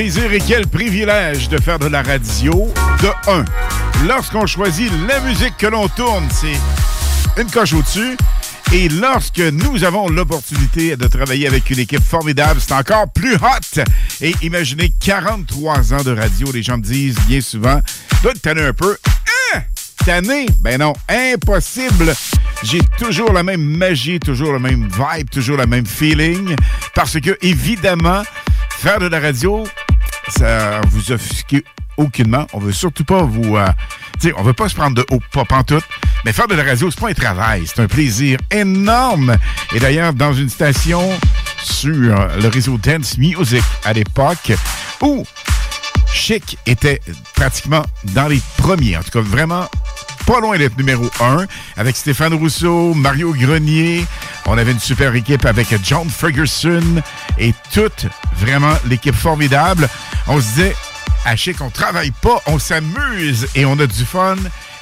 [0.00, 2.72] Et quel privilège de faire de la radio.
[3.02, 3.44] De un,
[4.06, 8.16] lorsqu'on choisit la musique que l'on tourne, c'est une coche au-dessus.
[8.72, 13.82] Et lorsque nous avons l'opportunité de travailler avec une équipe formidable, c'est encore plus hot.
[14.20, 17.80] Et imaginez 43 ans de radio, les gens me disent bien souvent,
[18.22, 18.96] doit tanné un peu.
[19.52, 19.62] Hein?
[20.06, 20.46] Tanné?
[20.60, 22.14] Ben non, impossible.
[22.62, 26.54] J'ai toujours la même magie, toujours le même vibe, toujours le même feeling.
[26.94, 28.22] Parce que, évidemment,
[28.78, 29.64] faire de la radio,
[30.30, 31.56] ça vous offusque
[31.96, 32.46] aucunement.
[32.52, 33.56] On veut surtout pas vous...
[33.56, 33.66] euh,
[34.20, 35.84] tu sais, on veut pas se prendre de haut, pas pantoute.
[36.24, 37.64] Mais faire de la radio, c'est pas un travail.
[37.66, 39.36] C'est un plaisir énorme.
[39.74, 41.02] Et d'ailleurs, dans une station
[41.62, 44.52] sur le réseau Dance Music à l'époque,
[45.00, 45.26] où
[46.12, 47.00] Chic était
[47.34, 48.96] pratiquement dans les premiers.
[48.96, 49.68] En tout cas, vraiment
[50.26, 51.46] pas loin d'être numéro un.
[51.76, 54.04] Avec Stéphane Rousseau, Mario Grenier.
[54.46, 57.02] On avait une super équipe avec John Ferguson
[57.38, 58.06] et toute
[58.36, 59.88] vraiment l'équipe formidable.
[60.28, 60.76] On se disait,
[61.24, 64.36] à Chic, on travaille pas, on s'amuse et on a du fun.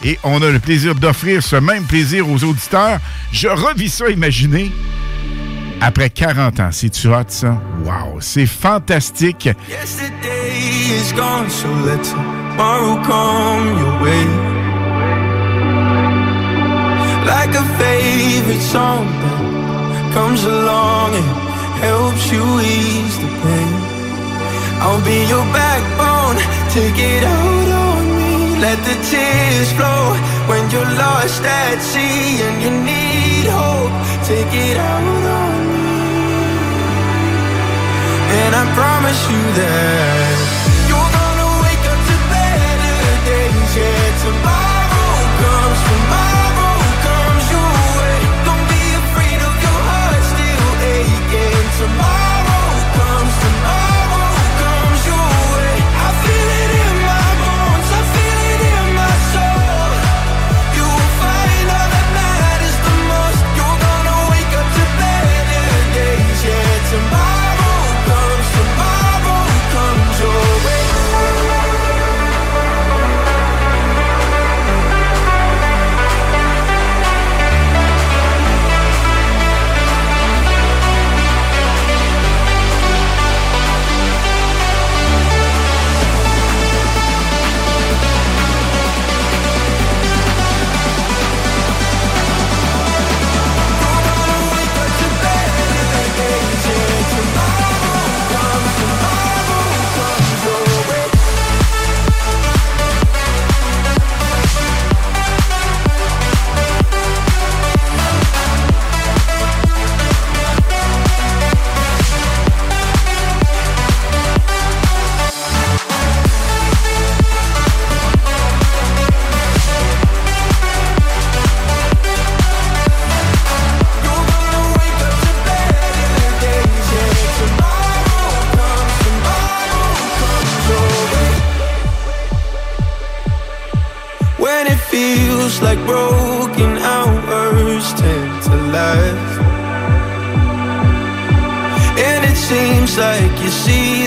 [0.05, 2.99] Et on a le plaisir d'offrir ce même plaisir aux auditeurs.
[3.33, 4.71] Je revis ça, imaginez,
[5.81, 6.69] après 40 ans.
[6.71, 7.61] C'est-tu hot, ça?
[7.83, 8.21] Wow!
[8.21, 9.49] C'est fantastique.
[9.69, 10.53] Yesterday
[10.91, 14.27] is gone, so let tomorrow come your way.
[17.27, 21.25] Like a favorite song that comes along and
[21.83, 23.96] helps you ease the pain.
[24.85, 26.37] I'll be your backbone,
[26.71, 28.61] take it out on me.
[28.61, 30.05] Let the tears flow
[30.49, 33.95] when you're lost at sea and you need hope.
[34.25, 35.97] Take it out on me.
[38.41, 40.37] And I promise you that
[40.89, 42.97] you're gonna wake up to better
[43.29, 43.71] days.
[43.77, 44.66] Yeah, tomorrow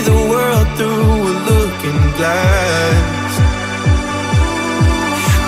[0.00, 3.32] see the world through a looking glass.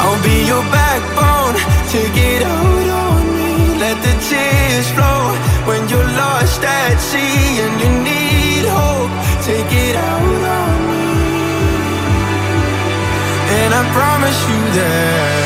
[0.03, 1.57] I'll be your backbone,
[1.95, 3.53] take it out on me.
[3.85, 5.23] Let the tears flow.
[5.69, 9.15] When you're lost at sea And you need hope,
[9.47, 11.07] take it out on me.
[13.59, 15.41] And I promise you that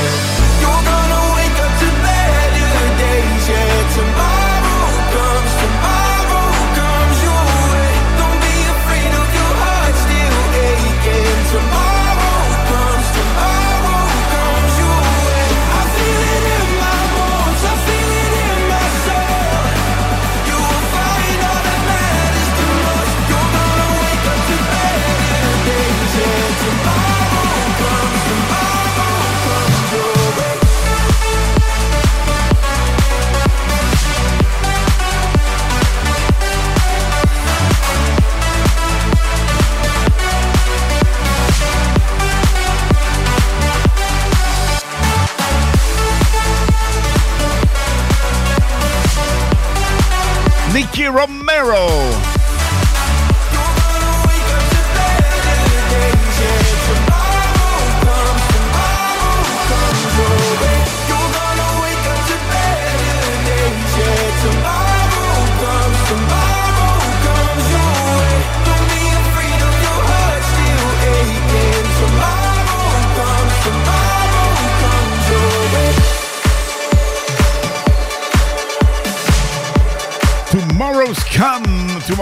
[51.16, 52.35] Romero.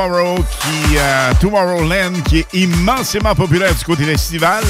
[0.05, 4.63] Tomorrow, qui, euh, Tomorrowland, qui est immensément populaire du côté festival.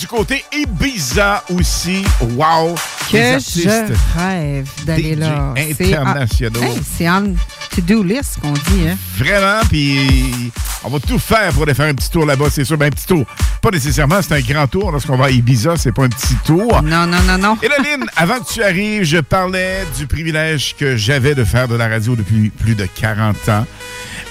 [0.00, 2.02] Du côté Ibiza aussi,
[2.36, 2.74] wow!
[3.10, 5.52] Que les je rêve d'aller là.
[5.76, 6.62] C'est en- internationaux.
[6.62, 7.34] Hey, C'est en
[7.76, 8.88] to-do list, qu'on dit.
[8.88, 8.96] Hein?
[9.18, 10.50] Vraiment, puis
[10.82, 12.78] on va tout faire pour aller faire un petit tour là-bas, c'est sûr.
[12.78, 13.26] Ben, un petit tour.
[13.60, 14.90] Pas nécessairement, c'est un grand tour.
[14.90, 16.82] Lorsqu'on va à Ibiza, c'est pas un petit tour.
[16.82, 17.58] Non, non, non, non.
[17.62, 21.88] Lynn, avant que tu arrives, je parlais du privilège que j'avais de faire de la
[21.88, 23.66] radio depuis plus de 40 ans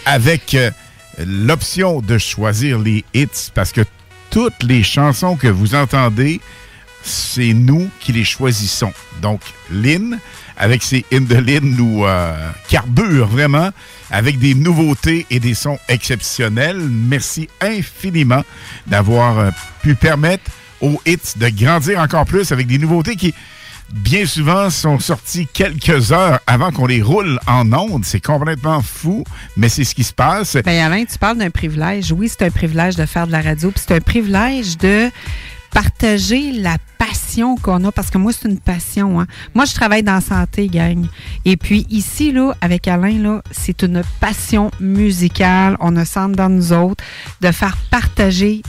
[0.06, 0.72] avec euh,
[1.26, 3.82] l'option de choisir les hits parce que
[4.30, 6.42] toutes les chansons que vous entendez,
[7.04, 8.94] c'est nous qui les choisissons.
[9.22, 10.20] Donc, Lynn,
[10.58, 13.70] avec ses hymnes de Lynn, nous euh, carbure vraiment
[14.10, 16.80] avec des nouveautés et des sons exceptionnels.
[16.80, 18.44] Merci infiniment
[18.88, 19.52] d'avoir euh,
[19.82, 20.50] pu permettre
[20.82, 23.34] aux hits de grandir encore plus avec des nouveautés qui,
[23.94, 28.06] bien souvent, sont sorties quelques heures avant qu'on les roule en ondes.
[28.06, 29.24] C'est complètement fou,
[29.56, 30.58] mais c'est ce qui se passe.
[30.66, 32.12] Ben Alain, tu parles d'un privilège.
[32.12, 35.10] Oui, c'est un privilège de faire de la radio, puis c'est un privilège de
[35.72, 39.20] partager la passion qu'on a, parce que moi, c'est une passion.
[39.20, 39.28] hein.
[39.56, 41.06] Moi, je travaille dans la santé, gang.
[41.46, 45.76] Et puis ici, là, avec Alain, là, c'est une passion musicale.
[45.80, 47.04] On a sent dans nous autres
[47.42, 48.62] de faire partager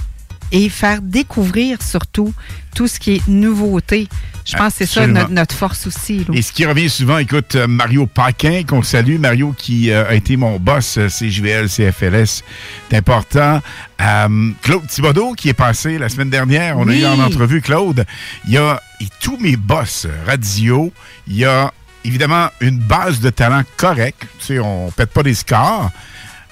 [0.55, 2.33] et faire découvrir surtout
[2.77, 4.09] tout ce qui est nouveauté.
[4.45, 6.19] Je pense que c'est ça notre, notre force aussi.
[6.19, 6.27] là.
[6.35, 10.15] Et ce qui revient souvent, écoute, euh, Mario Paquin, qu'on salue, Mario qui euh, a
[10.15, 12.45] été mon boss euh, CJVL, CFLS,
[12.89, 13.61] c'est important.
[14.01, 18.05] Euh, Claude Thibodeau qui est passé la semaine dernière, on a eu en entrevue Claude.
[18.47, 20.93] Il y a et tous mes boss radio,
[21.27, 21.73] il y a
[22.05, 24.23] évidemment une base de talent correcte.
[24.39, 25.91] Tu sais, on pète pas des scores.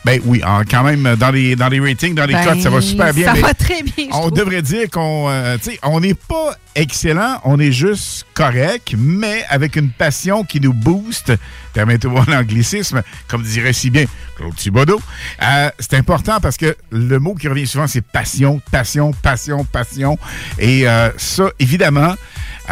[0.04, 2.70] Ben oui, en- quand même, dans les, dans les ratings, dans les Ben, cotes, ça
[2.70, 3.34] va super bien.
[3.34, 4.32] ça va très bien, On trouve.
[4.32, 9.44] devrait dire qu'on euh, tu sais, on n'est pas excellent, on est juste correct, mais
[9.48, 11.32] avec une passion qui nous booste.
[11.72, 14.06] Permettez-moi l'anglicisme, comme dirait si bien
[14.36, 15.00] Claude Thibodeau.
[15.42, 20.18] Euh, c'est important parce que le mot qui revient souvent, c'est passion, passion, passion, passion.
[20.58, 22.14] Et euh, ça, évidemment,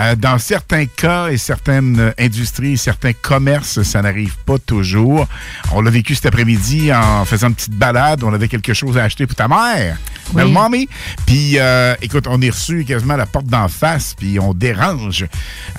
[0.01, 5.27] euh, dans certains cas et certaines euh, industries, certains commerces, ça n'arrive pas toujours.
[5.73, 8.25] On l'a vécu cet après-midi en faisant une petite balade.
[8.25, 9.99] On avait quelque chose à acheter pour ta mère.
[10.35, 10.51] Oui.
[10.51, 10.89] Mommy.
[11.27, 15.27] Puis, euh, écoute, on est reçu quasiment à la porte d'en face, puis on dérange.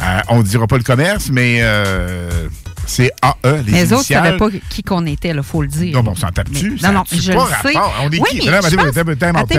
[0.01, 2.47] Euh, on ne dira pas le commerce, mais euh,
[2.87, 5.93] c'est AE, les les autres ne savaient pas qui qu'on était, il faut le dire.
[5.95, 6.71] Non, bon, on s'en tape dessus.
[6.71, 7.77] Mais- ça Non, non, je pas le sais.
[8.03, 8.49] On est Oui, qui?
[8.49, 8.85] mais Non, je pense-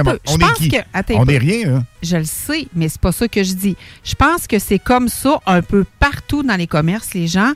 [0.05, 0.19] peu.
[0.27, 0.69] On est qui?
[0.69, 0.77] que-
[1.15, 1.85] On rien, hein?
[2.03, 3.77] Je le sais, mais c'est pas ça que je dis.
[4.05, 7.15] Je pense que c'est comme ça un peu partout dans les commerces.
[7.15, 7.53] Les gens,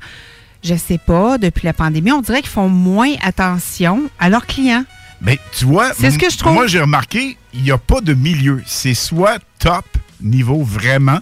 [0.65, 4.85] je sais pas, depuis la pandémie, on dirait qu'ils font moins attention à leurs clients.
[5.21, 6.53] Mais tu vois, C'est ce que je trouve.
[6.55, 8.63] Moi, j'ai remarqué, il n'y a pas de milieu.
[8.67, 9.85] C'est soit top
[10.21, 11.21] niveau vraiment,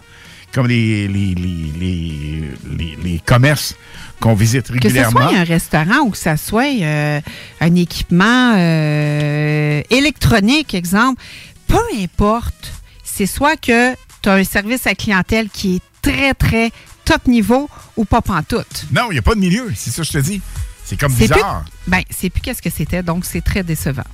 [0.55, 2.43] comme les, les, les, les,
[2.79, 3.75] les- les commerces
[4.21, 5.29] qu'on visite Que ce régulièrement.
[5.29, 7.21] soit un restaurant ou que ça soit euh,
[7.61, 11.21] un équipement euh, électronique, exemple,
[11.67, 12.73] peu importe,
[13.03, 16.71] c'est soit que tu as un service à clientèle qui est très, très
[17.05, 18.87] top niveau ou pas pantoute.
[18.93, 19.71] Non, il n'y a pas de milieu.
[19.75, 20.41] C'est ça que je te dis.
[20.85, 21.65] C'est comme C'est plus, bizarre.
[21.87, 24.05] ben, c'est plus qu'est-ce que c'était, donc c'est très décevant.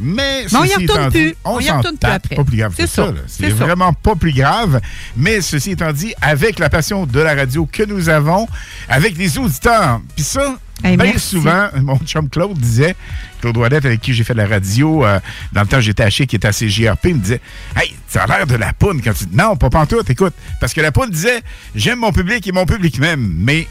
[0.00, 1.26] Mais Mais on retourne plus.
[1.30, 2.36] dit, On y s'en retourne plus après.
[2.36, 3.12] pas plus grave C'est ça.
[3.26, 4.80] C'est vraiment pas plus grave.
[5.16, 8.48] Mais ceci étant dit, avec la passion de la radio que nous avons,
[8.88, 11.28] avec les auditeurs, puis ça, Hey, bien merci.
[11.36, 12.96] souvent, mon chum Claude disait,
[13.42, 15.20] Claude Ouellette, avec qui j'ai fait de la radio, euh,
[15.52, 17.40] dans le temps j'étais à Chic, qui était à CGRP, il me disait
[17.76, 20.32] Hey, ça a l'air de la poune quand tu dis Non, pas pantoute, écoute.
[20.58, 21.42] Parce que la poune disait
[21.74, 23.30] J'aime mon public et mon public m'aime.
[23.36, 23.68] Mais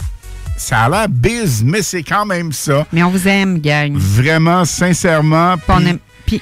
[0.55, 2.85] ça a l'air biz, mais c'est quand même ça.
[2.93, 3.93] Mais on vous aime, gang.
[3.95, 5.55] Vraiment, sincèrement.
[5.67, 5.99] on puis- aime-
[6.29, 6.41] puis-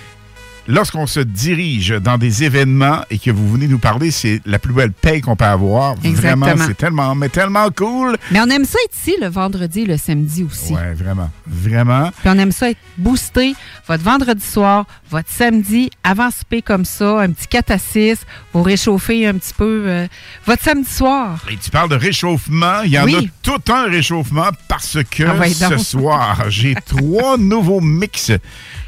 [0.67, 4.73] Lorsqu'on se dirige dans des événements et que vous venez nous parler, c'est la plus
[4.73, 5.95] belle paye qu'on peut avoir.
[6.03, 6.45] Exactement.
[6.45, 8.17] Vraiment, c'est tellement, mais tellement cool.
[8.31, 10.73] Mais on aime ça être ici le vendredi et le samedi aussi.
[10.73, 11.29] Ouais, vraiment.
[11.47, 12.11] Vraiment.
[12.19, 13.55] Puis on aime ça être boosté
[13.87, 18.17] votre vendredi soir, votre samedi, avant souper comme ça, un petit 4 à 6,
[18.53, 20.07] vous réchauffez un petit peu euh,
[20.45, 21.39] votre samedi soir.
[21.49, 22.81] Et tu parles de réchauffement.
[22.83, 23.15] Il y en Oui.
[23.15, 28.31] a tout un réchauffement parce que Ah ouais, ce soir, j'ai trois nouveaux mix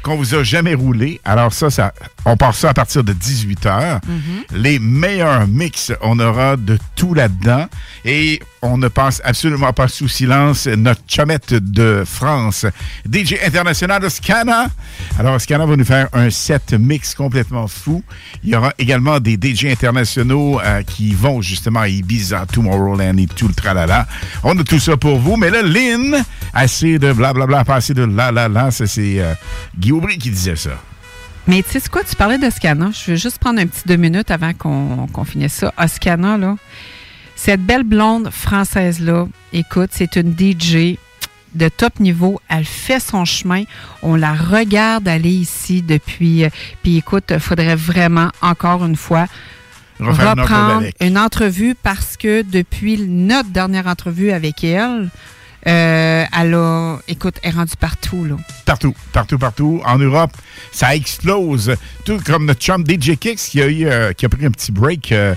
[0.02, 1.20] qu'on vous a jamais roulés.
[1.24, 1.92] Alors ça, ça,
[2.24, 4.00] on part ça à partir de 18 h.
[4.52, 7.66] Les meilleurs mix, on aura de tout là-dedans.
[8.04, 12.66] Et on ne passe absolument pas sous silence notre chomette de France,
[13.10, 14.68] DJ international Scana.
[15.18, 18.02] Alors, Scana va nous faire un set mix complètement fou.
[18.44, 23.26] Il y aura également des DJ internationaux euh, qui vont justement à Ibiza, Tomorrowland et
[23.26, 24.06] tout le tralala.
[24.42, 25.36] On a tout ça pour vous.
[25.36, 26.22] Mais là, Lynn,
[26.52, 29.34] assez de blablabla, pas assez de la la la, c'est euh,
[29.78, 30.70] Guy Aubry qui disait ça.
[31.50, 32.90] Mais tu sais quoi, tu parlais d'Oscana.
[32.92, 35.74] Je vais juste prendre un petit deux minutes avant qu'on finisse ça.
[35.76, 36.54] Oscana, là,
[37.34, 40.96] cette belle blonde française-là, écoute, c'est une DJ
[41.56, 42.40] de top niveau.
[42.48, 43.64] Elle fait son chemin.
[44.04, 46.44] On la regarde aller ici depuis.
[46.44, 46.50] euh,
[46.84, 49.26] Puis écoute, il faudrait vraiment, encore une fois,
[49.98, 55.08] une reprendre une entrevue parce que depuis notre dernière entrevue avec elle,
[55.66, 58.36] Euh, elle a, écoute, elle est rendue partout, là.
[58.64, 59.82] Partout, partout, partout.
[59.84, 60.32] En Europe,
[60.72, 61.74] ça explose.
[62.04, 64.72] Tout comme notre chum DJ Kicks qui a, eu, euh, qui a pris un petit
[64.72, 65.12] break.
[65.12, 65.34] euh,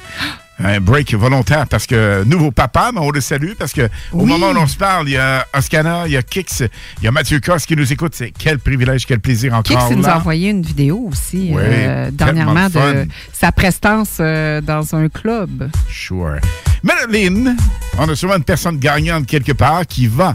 [0.59, 4.51] un break volontaire parce que nouveau papa, mais on le salue parce que au moment
[4.51, 6.63] où on se parle, il y a Oscana, il y a Kix,
[6.99, 8.13] il y a Mathieu Cosse qui nous écoute.
[8.15, 12.11] C'est quel privilège, quel plaisir encore Kix nous a envoyé une vidéo aussi Oui, euh,
[12.11, 15.69] dernièrement de sa prestance euh, dans un club.
[15.89, 16.37] Sure.
[16.83, 17.55] Madeline,
[17.97, 20.33] on a sûrement une personne gagnante quelque part qui va,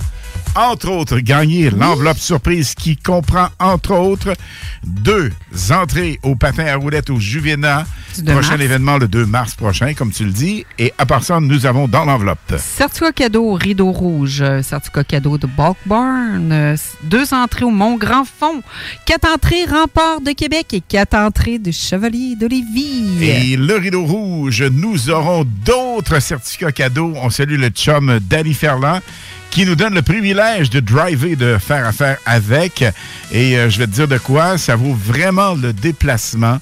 [0.54, 4.34] entre autres, gagner l'enveloppe surprise qui comprend, entre autres,
[4.84, 5.30] deux
[5.70, 7.86] entrées au patin à roulettes au Juvena.
[8.16, 8.62] Du 2 Prochain mars.
[8.62, 10.64] événement le 2 mars prochain, comme tu le dis.
[10.78, 12.54] Et à part ça, nous avons dans l'enveloppe.
[12.56, 18.62] Certificat cadeau Rideau Rouge, certificat cadeau de Bulkburn, euh, deux entrées au Mont Grand Fond,
[19.06, 23.24] quatre entrées Rempart de Québec et quatre entrées du Chevalier de Lévis.
[23.24, 27.12] Et le rideau rouge, nous aurons d'autres certificats cadeaux.
[27.16, 29.00] On salue le chum Danny Ferland
[29.50, 32.84] qui nous donne le privilège de driver, de faire affaire avec.
[33.32, 36.58] Et euh, je vais te dire de quoi, ça vaut vraiment le déplacement.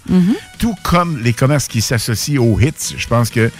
[0.59, 2.95] Tout comme les commerces qui s'associent aux hits.
[2.97, 3.51] Je pense que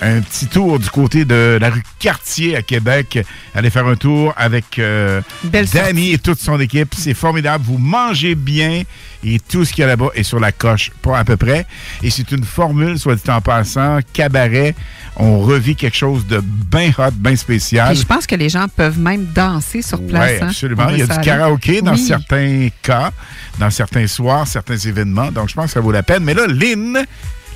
[0.00, 3.18] un petit tour du côté de la rue Cartier à Québec.
[3.54, 5.20] Aller faire un tour avec euh,
[5.52, 6.94] et toute son équipe.
[6.96, 7.64] C'est formidable.
[7.66, 8.82] Vous mangez bien
[9.24, 11.66] et tout ce qu'il y a là-bas est sur la coche, pas à peu près.
[12.02, 14.74] Et c'est une formule, soit dit en passant, cabaret.
[15.16, 17.88] On revit quelque chose de bien hot, bien spécial.
[17.92, 20.32] Puis je pense que les gens peuvent même danser sur place.
[20.32, 20.48] Oui, hein.
[20.48, 20.88] absolument.
[20.90, 21.98] Il y a du karaoké dans Oui.
[22.06, 23.10] certains cas,
[23.58, 25.32] dans certains soirs, certains événements.
[25.32, 26.22] Donc, je pense que ça vaut la peine.
[26.22, 26.98] Mais là, Lynn,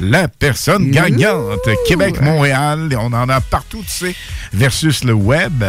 [0.00, 4.14] la personne gagnante, Québec-Montréal, on en a partout, tu sais,
[4.52, 5.64] versus le web.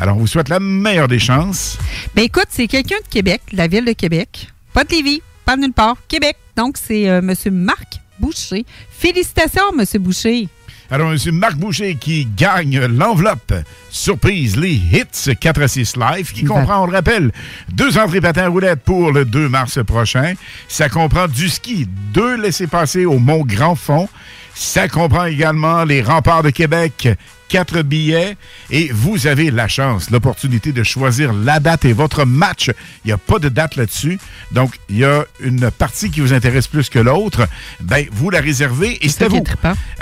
[0.00, 1.78] Alors, on vous souhaite la meilleure des chances.
[2.14, 4.48] Ben écoute, c'est quelqu'un de Québec, la ville de Québec.
[4.72, 5.96] Pas de Lévis, pas de nulle part.
[6.08, 6.36] Québec.
[6.56, 7.34] Donc, c'est euh, M.
[7.52, 8.64] Marc Boucher.
[8.90, 9.84] Félicitations, M.
[10.00, 10.48] Boucher.
[10.92, 11.18] Alors, M.
[11.32, 13.54] Marc Boucher qui gagne l'enveloppe
[13.88, 17.32] surprise, les hits 4 à 6 live, qui comprend, on le rappelle,
[17.72, 20.34] deux entrées patins à roulettes pour le 2 mars prochain.
[20.68, 24.06] Ça comprend du ski, deux laissés-passer au Mont Grand Fond.
[24.54, 27.08] Ça comprend également les remparts de Québec,
[27.48, 28.36] quatre billets.
[28.70, 32.70] Et vous avez la chance, l'opportunité de choisir la date et votre match.
[33.04, 34.18] Il n'y a pas de date là-dessus.
[34.52, 37.46] Donc, il y a une partie qui vous intéresse plus que l'autre.
[37.80, 39.44] Ben, vous la réservez et c'est à vous.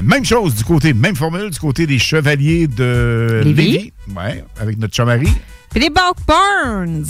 [0.02, 3.72] Même chose du côté, même formule du côté des chevaliers de Lévis.
[3.72, 3.92] Lévis.
[4.16, 5.28] Ouais, avec notre chamari.
[5.70, 7.06] Puis les Burns.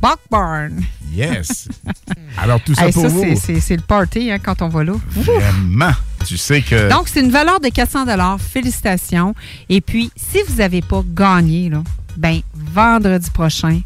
[0.00, 0.82] Buck Burn.
[1.12, 1.68] Yes.
[2.38, 3.24] Alors, tout ça Hey, pour ça, vous.
[3.60, 4.94] c'est- le party hein, quand on va là.
[5.10, 5.92] Vraiment.
[6.26, 6.88] Tu sais que.
[6.88, 8.06] Donc, c'est une valeur de 400
[8.38, 9.34] Félicitations.
[9.68, 11.82] Et puis, si vous n'avez pas gagné, là,
[12.16, 13.80] ben, vendredi prochain,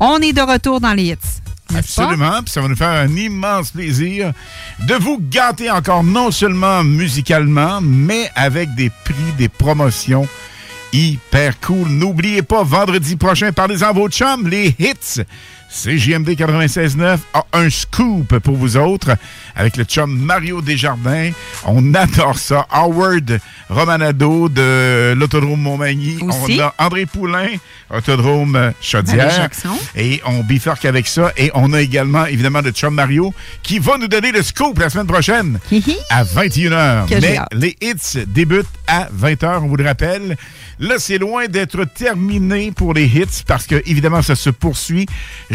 [0.00, 1.16] on est de retour dans les hits.
[1.76, 2.42] Absolument.
[2.42, 4.32] Puis ça va nous faire un immense plaisir
[4.86, 10.26] de vous gâter encore, non seulement musicalement, mais avec des prix, des promotions
[10.92, 11.88] hyper cool.
[11.88, 15.22] N'oubliez pas, vendredi prochain, parlez-en à vos chums, les hits.
[15.70, 19.16] CJMD 96.9 a un scoop pour vous autres
[19.54, 21.30] avec le chum Mario Desjardins.
[21.66, 22.66] On adore ça.
[22.70, 23.38] Howard
[23.68, 26.18] Romanado de l'Autodrome Montmagny.
[26.22, 26.58] Aussi.
[26.58, 27.48] On a André Poulain,
[27.90, 29.48] Autodrome Chaudière.
[29.94, 31.32] Et on bifurque avec ça.
[31.36, 34.88] Et on a également, évidemment, le chum Mario qui va nous donner le scoop la
[34.88, 35.58] semaine prochaine
[36.08, 37.06] à 21h.
[37.08, 40.36] Que j'ai Mais les hits débutent à 20h, on vous le rappelle.
[40.80, 45.06] Là, c'est loin d'être terminé pour les hits parce que, évidemment, ça se poursuit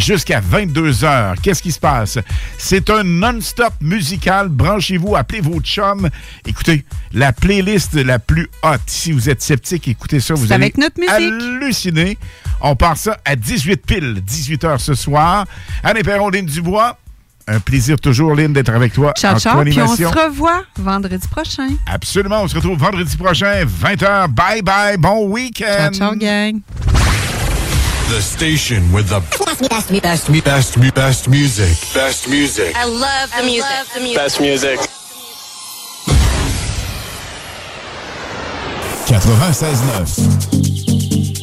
[0.03, 1.35] jusqu'à 22h.
[1.41, 2.19] Qu'est-ce qui se passe?
[2.57, 4.49] C'est un non-stop musical.
[4.49, 6.09] Branchez-vous, appelez vos chums.
[6.45, 8.77] Écoutez, la playlist la plus hot.
[8.85, 10.33] Si vous êtes sceptique, écoutez ça.
[10.33, 11.13] Vous allez avec notre musique.
[11.13, 12.17] halluciner.
[12.61, 15.45] On part ça à 18 piles, 18h ce soir.
[15.83, 16.97] Anne Perron, Lynn Dubois.
[17.45, 19.61] Un plaisir toujours, Lynn, d'être avec toi Ciao, en ciao.
[19.63, 21.69] Puis on se revoit vendredi prochain.
[21.85, 22.43] Absolument.
[22.43, 24.29] On se retrouve vendredi prochain, 20h.
[24.29, 24.97] Bye bye.
[24.97, 25.91] Bon week-end.
[25.91, 26.61] Ciao, ciao, gang.
[28.09, 30.45] The station with the best, best, best, best,
[30.77, 31.77] best, best music.
[31.93, 32.75] Best music.
[32.75, 34.15] I love the music.
[34.15, 34.79] Best music.
[39.07, 41.33] 96.9.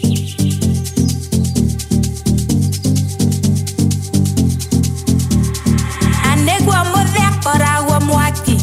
[6.33, 8.59] Anegwa muthekora wa mwaki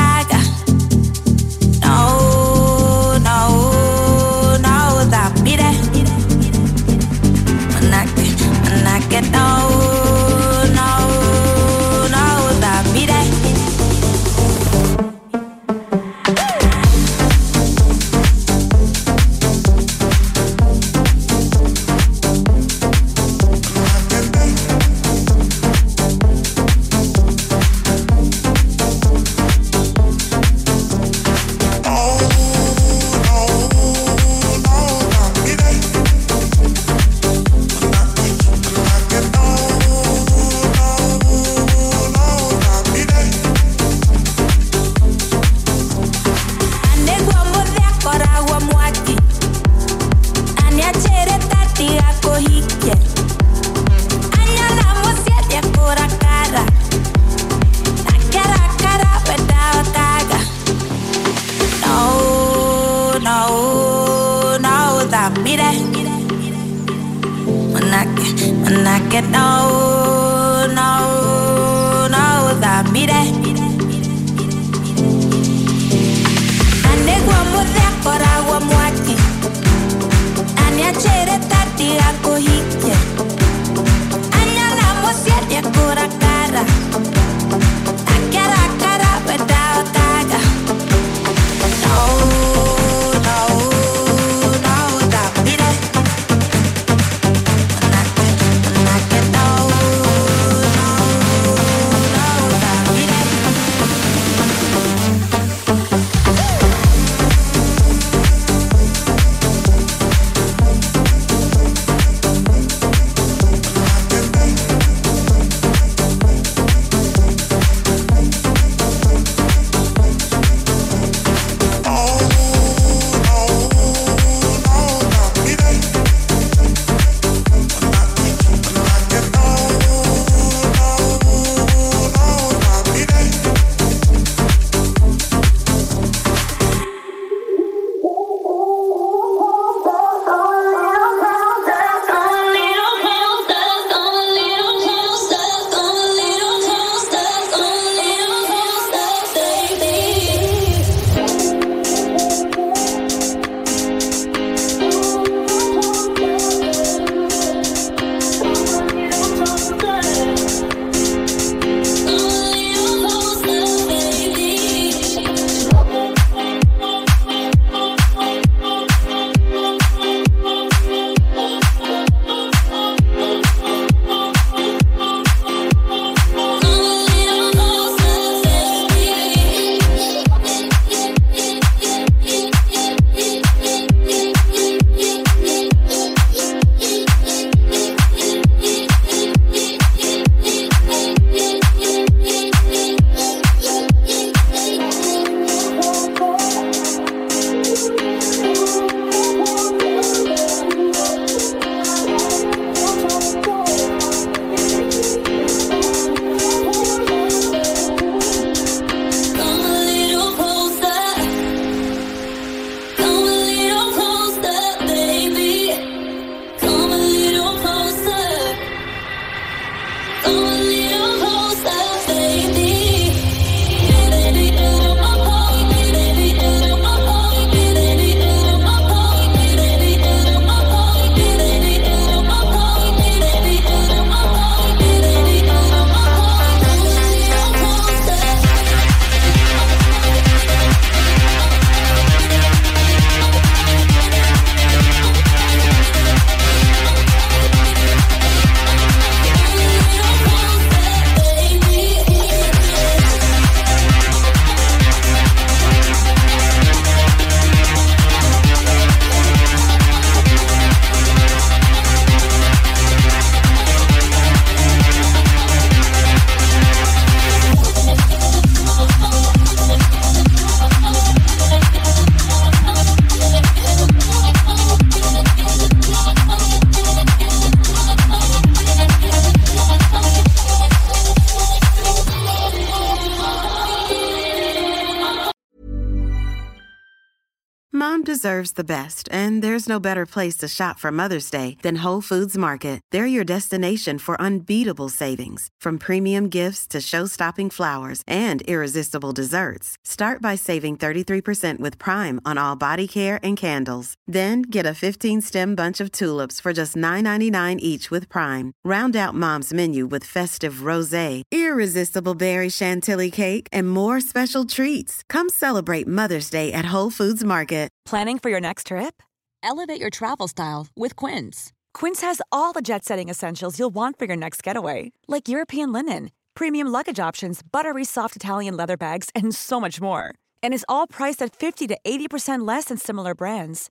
[288.61, 292.37] the best, and there's no better place to shop for Mother's Day than Whole Foods
[292.37, 292.81] Market.
[292.93, 299.79] They're your destination for unbeatable savings, from premium gifts to show-stopping flowers and irresistible desserts.
[299.87, 303.95] Start by saving 33% with Prime on all body care and candles.
[304.13, 308.53] Then get a 15-stem bunch of tulips for just $9.99 each with Prime.
[308.65, 315.03] Round out Mom's menu with festive rosé, irresistible berry chantilly cake, and more special treats.
[315.09, 317.71] Come celebrate Mother's Day at Whole Foods Market.
[317.85, 319.03] Planning for your next trip?
[319.43, 321.53] Elevate your travel style with Quince.
[321.73, 325.73] Quince has all the jet setting essentials you'll want for your next getaway, like European
[325.73, 330.15] linen, premium luggage options, buttery soft Italian leather bags, and so much more.
[330.43, 333.71] And is all priced at 50 to 80% less than similar brands.